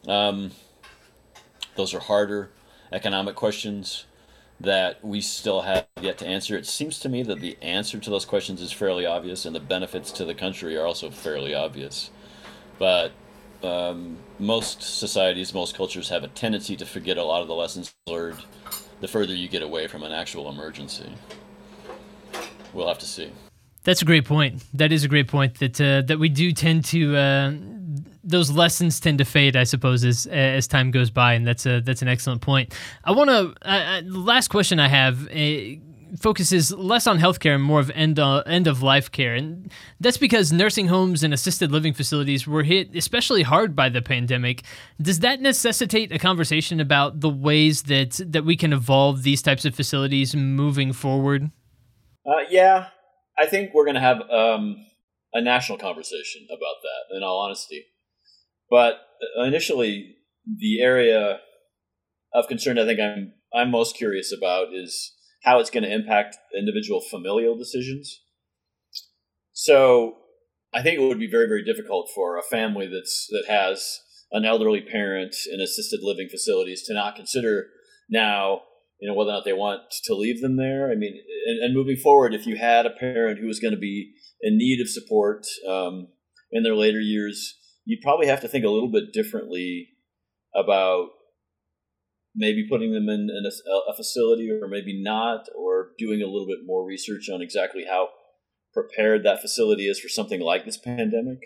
Um, 0.07 0.51
those 1.75 1.93
are 1.93 1.99
harder 1.99 2.51
economic 2.91 3.35
questions 3.35 4.05
that 4.59 5.03
we 5.03 5.21
still 5.21 5.61
have 5.61 5.87
yet 6.01 6.17
to 6.19 6.27
answer. 6.27 6.55
It 6.55 6.67
seems 6.67 6.99
to 6.99 7.09
me 7.09 7.23
that 7.23 7.39
the 7.39 7.57
answer 7.61 7.97
to 7.97 8.09
those 8.09 8.25
questions 8.25 8.61
is 8.61 8.71
fairly 8.71 9.05
obvious, 9.05 9.45
and 9.45 9.55
the 9.55 9.59
benefits 9.59 10.11
to 10.13 10.25
the 10.25 10.35
country 10.35 10.77
are 10.77 10.85
also 10.85 11.09
fairly 11.09 11.55
obvious. 11.55 12.11
But 12.77 13.11
um, 13.63 14.17
most 14.39 14.83
societies, 14.83 15.53
most 15.53 15.75
cultures 15.75 16.09
have 16.09 16.23
a 16.23 16.27
tendency 16.27 16.75
to 16.75 16.85
forget 16.85 17.17
a 17.17 17.23
lot 17.23 17.41
of 17.41 17.47
the 17.47 17.55
lessons 17.55 17.93
learned 18.07 18.43
the 19.01 19.07
further 19.07 19.35
you 19.35 19.49
get 19.49 19.61
away 19.61 19.87
from 19.87 20.03
an 20.03 20.11
actual 20.11 20.49
emergency. 20.49 21.11
We'll 22.73 22.87
have 22.87 22.99
to 22.99 23.05
see. 23.05 23.31
That's 23.83 24.01
a 24.01 24.05
great 24.05 24.25
point. 24.25 24.63
That 24.75 24.91
is 24.91 25.03
a 25.03 25.07
great 25.07 25.27
point. 25.27 25.59
That 25.59 25.81
uh, 25.81 26.01
that 26.03 26.19
we 26.19 26.29
do 26.29 26.53
tend 26.53 26.85
to 26.85 27.17
uh, 27.17 27.51
those 28.23 28.51
lessons 28.51 28.99
tend 28.99 29.17
to 29.17 29.25
fade, 29.25 29.55
I 29.55 29.63
suppose, 29.63 30.05
as 30.05 30.27
as 30.27 30.67
time 30.67 30.91
goes 30.91 31.09
by, 31.09 31.33
and 31.33 31.45
that's 31.45 31.65
a 31.65 31.81
that's 31.81 32.03
an 32.03 32.07
excellent 32.07 32.41
point. 32.41 32.73
I 33.03 33.11
want 33.11 33.29
to 33.29 33.55
uh, 33.67 34.01
last 34.05 34.49
question 34.49 34.79
I 34.79 34.87
have 34.87 35.27
uh, 35.27 35.81
focuses 36.19 36.71
less 36.71 37.07
on 37.07 37.19
healthcare 37.19 37.55
and 37.55 37.63
more 37.63 37.79
of 37.79 37.89
end 37.91 38.19
uh, 38.19 38.39
end 38.45 38.67
of 38.67 38.81
life 38.81 39.11
care, 39.11 39.33
and 39.33 39.71
that's 39.99 40.17
because 40.17 40.51
nursing 40.51 40.87
homes 40.87 41.23
and 41.23 41.33
assisted 41.33 41.71
living 41.71 41.93
facilities 41.93 42.47
were 42.47 42.63
hit 42.63 42.95
especially 42.95 43.43
hard 43.43 43.75
by 43.75 43.89
the 43.89 44.01
pandemic. 44.01 44.63
Does 45.01 45.19
that 45.19 45.41
necessitate 45.41 46.11
a 46.11 46.19
conversation 46.19 46.79
about 46.79 47.21
the 47.21 47.29
ways 47.29 47.83
that 47.83 48.19
that 48.25 48.45
we 48.45 48.55
can 48.55 48.73
evolve 48.73 49.23
these 49.23 49.41
types 49.41 49.65
of 49.65 49.75
facilities 49.75 50.35
moving 50.35 50.93
forward? 50.93 51.51
Uh, 52.25 52.43
yeah, 52.49 52.87
I 53.37 53.45
think 53.45 53.73
we're 53.73 53.85
going 53.85 53.95
to 53.95 54.01
have 54.01 54.21
um, 54.29 54.77
a 55.33 55.41
national 55.41 55.77
conversation 55.77 56.47
about 56.49 56.75
that. 56.83 57.17
In 57.17 57.23
all 57.23 57.39
honesty, 57.39 57.85
but 58.69 58.95
initially, 59.37 60.15
the 60.45 60.81
area 60.81 61.39
of 62.33 62.47
concern 62.47 62.77
I 62.77 62.85
think 62.85 62.99
I'm 62.99 63.33
I'm 63.53 63.71
most 63.71 63.95
curious 63.95 64.33
about 64.35 64.67
is 64.73 65.13
how 65.43 65.59
it's 65.59 65.69
going 65.69 65.83
to 65.83 65.93
impact 65.93 66.37
individual 66.57 67.01
familial 67.01 67.57
decisions. 67.57 68.21
So, 69.53 70.17
I 70.73 70.81
think 70.81 70.97
it 70.97 71.07
would 71.07 71.19
be 71.19 71.29
very 71.29 71.47
very 71.47 71.63
difficult 71.63 72.09
for 72.13 72.37
a 72.37 72.43
family 72.43 72.87
that's 72.87 73.27
that 73.31 73.45
has 73.47 73.99
an 74.31 74.45
elderly 74.45 74.81
parent 74.81 75.35
in 75.51 75.59
assisted 75.59 75.99
living 76.01 76.29
facilities 76.29 76.83
to 76.83 76.93
not 76.93 77.15
consider 77.15 77.67
now 78.09 78.61
you 79.01 79.09
know 79.09 79.15
whether 79.15 79.31
or 79.31 79.33
not 79.33 79.45
they 79.45 79.53
want 79.53 79.81
to 80.03 80.13
leave 80.13 80.41
them 80.41 80.57
there. 80.57 80.91
I 80.91 80.95
mean, 80.95 81.19
and, 81.47 81.63
and 81.63 81.73
moving 81.73 81.97
forward, 81.97 82.33
if 82.33 82.45
you 82.45 82.55
had 82.55 82.85
a 82.85 82.91
parent 82.91 83.39
who 83.39 83.47
was 83.47 83.59
going 83.59 83.73
to 83.73 83.79
be 83.79 84.13
in 84.41 84.57
need 84.57 84.79
of 84.79 84.87
support 84.87 85.45
um, 85.67 86.07
in 86.51 86.63
their 86.63 86.75
later 86.75 86.99
years, 86.99 87.57
you'd 87.83 88.01
probably 88.01 88.27
have 88.27 88.41
to 88.41 88.47
think 88.47 88.63
a 88.63 88.69
little 88.69 88.91
bit 88.91 89.11
differently 89.11 89.89
about 90.55 91.07
maybe 92.35 92.67
putting 92.69 92.93
them 92.93 93.09
in, 93.09 93.29
in 93.29 93.43
a, 93.45 93.91
a, 93.91 93.95
facility 93.95 94.49
or 94.49 94.67
maybe 94.67 95.01
not, 95.01 95.47
or 95.57 95.89
doing 95.97 96.21
a 96.21 96.27
little 96.27 96.47
bit 96.47 96.59
more 96.65 96.85
research 96.85 97.29
on 97.29 97.41
exactly 97.41 97.85
how 97.89 98.09
prepared 98.73 99.23
that 99.23 99.41
facility 99.41 99.87
is 99.87 99.99
for 99.99 100.07
something 100.07 100.39
like 100.39 100.65
this 100.65 100.77
pandemic. 100.77 101.39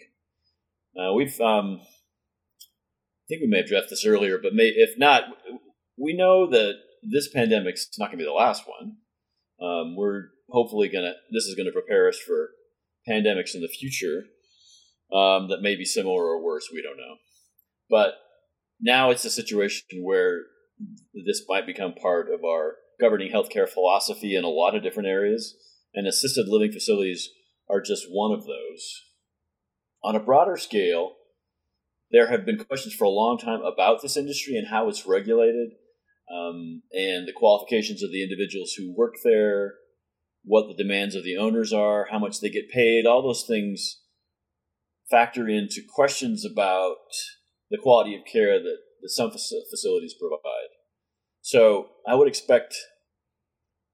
Uh, 0.98 1.14
we've, 1.14 1.40
um, 1.42 1.80
I 1.82 3.26
think 3.28 3.42
we 3.42 3.48
may 3.48 3.58
have 3.58 3.66
addressed 3.66 3.90
this 3.90 4.06
earlier, 4.06 4.38
but 4.42 4.54
may, 4.54 4.66
if 4.66 4.98
not, 4.98 5.24
we 5.98 6.16
know 6.16 6.50
that 6.50 6.76
this 7.02 7.28
pandemic's 7.28 7.88
not 7.98 8.08
going 8.08 8.20
to 8.20 8.24
be 8.24 8.30
the 8.30 8.32
last 8.32 8.64
one. 8.68 8.98
Um, 9.60 9.96
we're 9.96 10.26
hopefully 10.50 10.90
going 10.90 11.06
to, 11.06 11.14
this 11.32 11.46
is 11.46 11.56
going 11.56 11.66
to 11.66 11.72
prepare 11.72 12.08
us 12.08 12.20
for 12.20 12.50
pandemics 13.10 13.56
in 13.56 13.62
the 13.62 13.68
future 13.68 14.26
um, 15.14 15.50
that 15.50 15.62
may 15.62 15.76
be 15.76 15.86
similar 15.86 16.26
or 16.26 16.44
worse. 16.44 16.70
We 16.72 16.82
don't 16.82 16.98
know. 16.98 17.16
But 17.90 18.16
now 18.80 19.10
it's 19.10 19.26
a 19.26 19.30
situation 19.30 20.04
where 20.04 20.42
this 21.14 21.44
might 21.48 21.66
become 21.66 21.94
part 21.94 22.28
of 22.32 22.44
our 22.44 22.76
governing 23.00 23.32
healthcare 23.32 23.68
philosophy 23.68 24.36
in 24.36 24.44
a 24.44 24.50
lot 24.50 24.76
of 24.76 24.84
different 24.84 25.10
areas, 25.10 25.56
and 25.94 26.08
assisted 26.08 26.48
living 26.48 26.72
facilities 26.72 27.30
are 27.70 27.82
just 27.82 28.08
one 28.10 28.32
of 28.32 28.46
those. 28.46 29.04
On 30.04 30.16
a 30.16 30.20
broader 30.20 30.58
scale, 30.58 31.16
there 32.12 32.30
have 32.30 32.46
been 32.46 32.64
questions 32.64 32.94
for 32.94 33.06
a 33.06 33.10
long 33.10 33.38
time 33.38 33.62
about 33.62 34.02
this 34.02 34.18
industry 34.18 34.56
and 34.56 34.68
how 34.68 34.88
it's 34.88 35.08
regulated 35.08 35.72
um, 36.32 36.82
and 36.92 37.28
the 37.28 37.34
qualifications 37.36 38.04
of 38.04 38.12
the 38.12 38.24
individuals 38.24 38.74
who 38.74 38.96
work 38.96 39.16
there, 39.24 39.76
what 40.44 40.68
the 40.68 40.84
demands 40.84 41.16
of 41.16 41.24
the 41.24 41.38
owners 41.38 41.74
are, 41.74 42.08
how 42.12 42.20
much 42.20 42.40
they 42.40 42.50
get 42.50 42.70
paid, 42.70 43.06
all 43.06 43.22
those 43.22 43.46
things 43.48 44.02
factor 45.10 45.48
into 45.48 45.82
questions 45.88 46.46
about 46.46 46.98
the 47.70 47.78
quality 47.78 48.16
of 48.16 48.22
care 48.32 48.60
that, 48.60 48.78
that 49.02 49.10
some 49.10 49.32
facilities 49.32 50.16
provide. 50.20 50.55
So 51.46 51.90
I 52.08 52.16
would 52.16 52.28
expect 52.28 52.76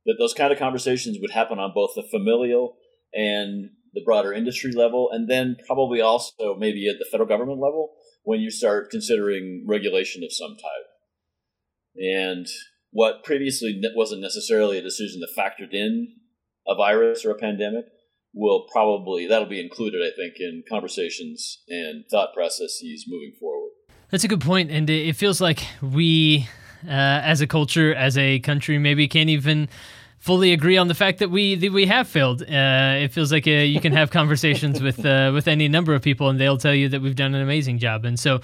that 0.06 0.16
those 0.18 0.34
kind 0.34 0.54
of 0.54 0.58
conversations 0.58 1.18
would 1.20 1.32
happen 1.32 1.60
on 1.60 1.74
both 1.76 1.92
the 1.96 2.04
familial 2.10 2.78
and 3.14 3.72
the 3.94 4.02
broader 4.06 4.32
industry 4.32 4.72
level, 4.72 5.10
and 5.12 5.30
then 5.30 5.58
probably 5.68 6.00
also 6.00 6.56
maybe 6.58 6.88
at 6.88 6.96
the 6.98 7.06
federal 7.12 7.28
government 7.28 7.60
level 7.60 7.90
when 8.24 8.40
you 8.40 8.50
start 8.50 8.90
considering 8.90 9.66
regulation 9.68 10.24
of 10.24 10.32
some 10.32 10.52
type. 10.52 10.88
And 11.98 12.48
what 12.92 13.26
previously 13.26 13.82
wasn't 13.96 14.22
necessarily 14.22 14.78
a 14.78 14.82
decision 14.82 15.20
that 15.20 15.38
factored 15.38 15.74
in 15.74 16.08
a 16.66 16.74
virus 16.74 17.26
or 17.26 17.32
a 17.32 17.38
pandemic 17.38 17.84
will 18.34 18.66
probably 18.72 19.28
that'll 19.28 19.46
be 19.46 19.60
included 19.60 20.02
i 20.02 20.16
think 20.16 20.36
in 20.40 20.64
conversations 20.70 21.64
and 21.68 22.06
thought 22.10 22.34
processes 22.34 23.04
moving 23.10 23.34
forward 23.38 23.72
that's 24.10 24.24
a 24.24 24.28
good 24.28 24.40
point 24.40 24.72
and 24.72 24.90
it 24.90 25.18
feels 25.18 25.42
like 25.42 25.66
we 25.82 26.48
uh, 26.88 26.92
as 26.92 27.42
a 27.42 27.48
culture 27.48 27.94
as 27.94 28.18
a 28.18 28.40
country 28.40 28.78
maybe 28.78 29.08
can't 29.08 29.30
even 29.30 29.70
fully 30.22 30.54
agree 30.54 30.78
on 30.78 30.88
the 30.88 30.94
fact 30.94 31.20
that 31.20 31.30
we 31.30 31.56
that 31.56 31.72
we 31.72 31.86
have 31.88 32.08
failed. 32.08 32.44
Uh, 32.44 32.96
it 33.00 33.12
feels 33.12 33.32
like 33.32 33.48
uh, 33.48 33.52
you 33.52 33.82
can 33.82 33.92
have 33.92 34.12
conversations 34.20 34.82
with 34.82 35.06
uh, 35.06 35.32
with 35.34 35.48
any 35.48 35.68
number 35.68 35.94
of 35.94 36.02
people, 36.02 36.30
and 36.30 36.40
they'll 36.40 36.58
tell 36.58 36.76
you 36.76 36.88
that 36.90 37.02
we've 37.02 37.16
done 37.16 37.36
an 37.36 37.42
amazing 37.42 37.80
job. 37.80 38.06
And 38.06 38.20
so, 38.20 38.40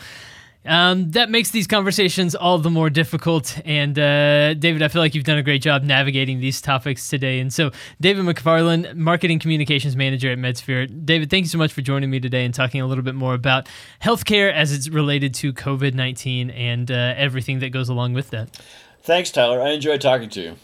um, 0.67 1.11
that 1.11 1.29
makes 1.29 1.51
these 1.51 1.65
conversations 1.65 2.35
all 2.35 2.57
the 2.57 2.69
more 2.69 2.89
difficult. 2.89 3.59
And 3.65 3.97
uh, 3.97 4.53
David, 4.53 4.83
I 4.83 4.89
feel 4.89 5.01
like 5.01 5.15
you've 5.15 5.23
done 5.23 5.37
a 5.37 5.43
great 5.43 5.61
job 5.61 5.83
navigating 5.83 6.39
these 6.39 6.61
topics 6.61 7.09
today. 7.09 7.39
And 7.39 7.51
so, 7.53 7.71
David 8.01 8.25
Macfarlane, 8.25 8.91
Marketing 8.95 9.39
Communications 9.39 9.95
Manager 9.95 10.31
at 10.31 10.37
Medsphere. 10.37 11.05
David, 11.05 11.29
thank 11.29 11.45
you 11.45 11.49
so 11.49 11.57
much 11.57 11.73
for 11.73 11.81
joining 11.81 12.09
me 12.09 12.19
today 12.19 12.45
and 12.45 12.53
talking 12.53 12.81
a 12.81 12.87
little 12.87 13.03
bit 13.03 13.15
more 13.15 13.33
about 13.33 13.67
healthcare 14.01 14.53
as 14.53 14.71
it's 14.73 14.89
related 14.89 15.33
to 15.35 15.53
COVID 15.53 15.93
19 15.93 16.49
and 16.51 16.91
uh, 16.91 17.13
everything 17.17 17.59
that 17.59 17.69
goes 17.69 17.89
along 17.89 18.13
with 18.13 18.29
that. 18.31 18.59
Thanks, 19.01 19.31
Tyler. 19.31 19.61
I 19.61 19.69
enjoyed 19.69 20.01
talking 20.01 20.29
to 20.31 20.41
you. 20.41 20.55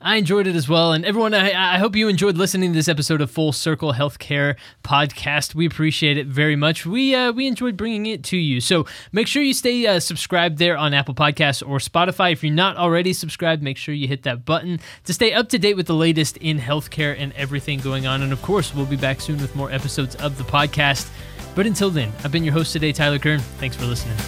I 0.00 0.16
enjoyed 0.16 0.46
it 0.46 0.54
as 0.54 0.68
well. 0.68 0.92
And 0.92 1.06
everyone, 1.06 1.32
I, 1.32 1.74
I, 1.74 1.78
hope 1.78 1.96
you 1.96 2.08
enjoyed 2.08 2.36
listening 2.36 2.72
to 2.72 2.76
this 2.76 2.86
episode 2.86 3.22
of 3.22 3.30
Full 3.30 3.52
Circle 3.52 3.94
Healthcare 3.94 4.56
Podcast. 4.84 5.54
We 5.54 5.64
appreciate 5.66 6.18
it 6.18 6.26
very 6.26 6.54
much. 6.54 6.84
We 6.84 7.14
uh, 7.14 7.32
we 7.32 7.46
enjoyed 7.46 7.78
bringing 7.78 8.04
it 8.04 8.22
to 8.24 8.36
you. 8.36 8.60
So 8.60 8.84
make 9.12 9.26
sure 9.26 9.42
you 9.42 9.54
stay 9.54 9.86
uh, 9.86 9.98
subscribed 10.00 10.58
there 10.58 10.76
on 10.76 10.92
Apple 10.92 11.14
Podcasts 11.14 11.66
or 11.66 11.78
Spotify. 11.78 12.32
If 12.32 12.44
you're 12.44 12.52
not 12.52 12.76
already 12.76 13.14
subscribed, 13.14 13.62
make 13.62 13.78
sure 13.78 13.94
you 13.94 14.06
hit 14.06 14.22
that 14.24 14.44
button 14.44 14.80
to 15.04 15.14
stay 15.14 15.32
up 15.32 15.48
to 15.48 15.58
date 15.58 15.76
with 15.76 15.86
the 15.86 15.94
latest 15.94 16.36
in 16.38 16.58
healthcare 16.58 17.16
and 17.18 17.32
everything 17.32 17.80
going 17.80 18.06
on. 18.06 18.20
And 18.20 18.34
of 18.34 18.42
course, 18.42 18.74
we'll 18.74 18.84
be 18.84 18.96
back 18.96 19.22
soon 19.22 19.40
with 19.40 19.56
more 19.56 19.70
episodes 19.70 20.14
of 20.16 20.36
the 20.36 20.44
podcast. 20.44 21.08
But 21.54 21.66
until 21.66 21.88
then, 21.88 22.12
I've 22.22 22.32
been 22.32 22.44
your 22.44 22.52
host 22.52 22.74
today, 22.74 22.92
Tyler 22.92 23.18
Kern. 23.18 23.40
Thanks 23.40 23.76
for 23.76 23.86
listening. 23.86 24.18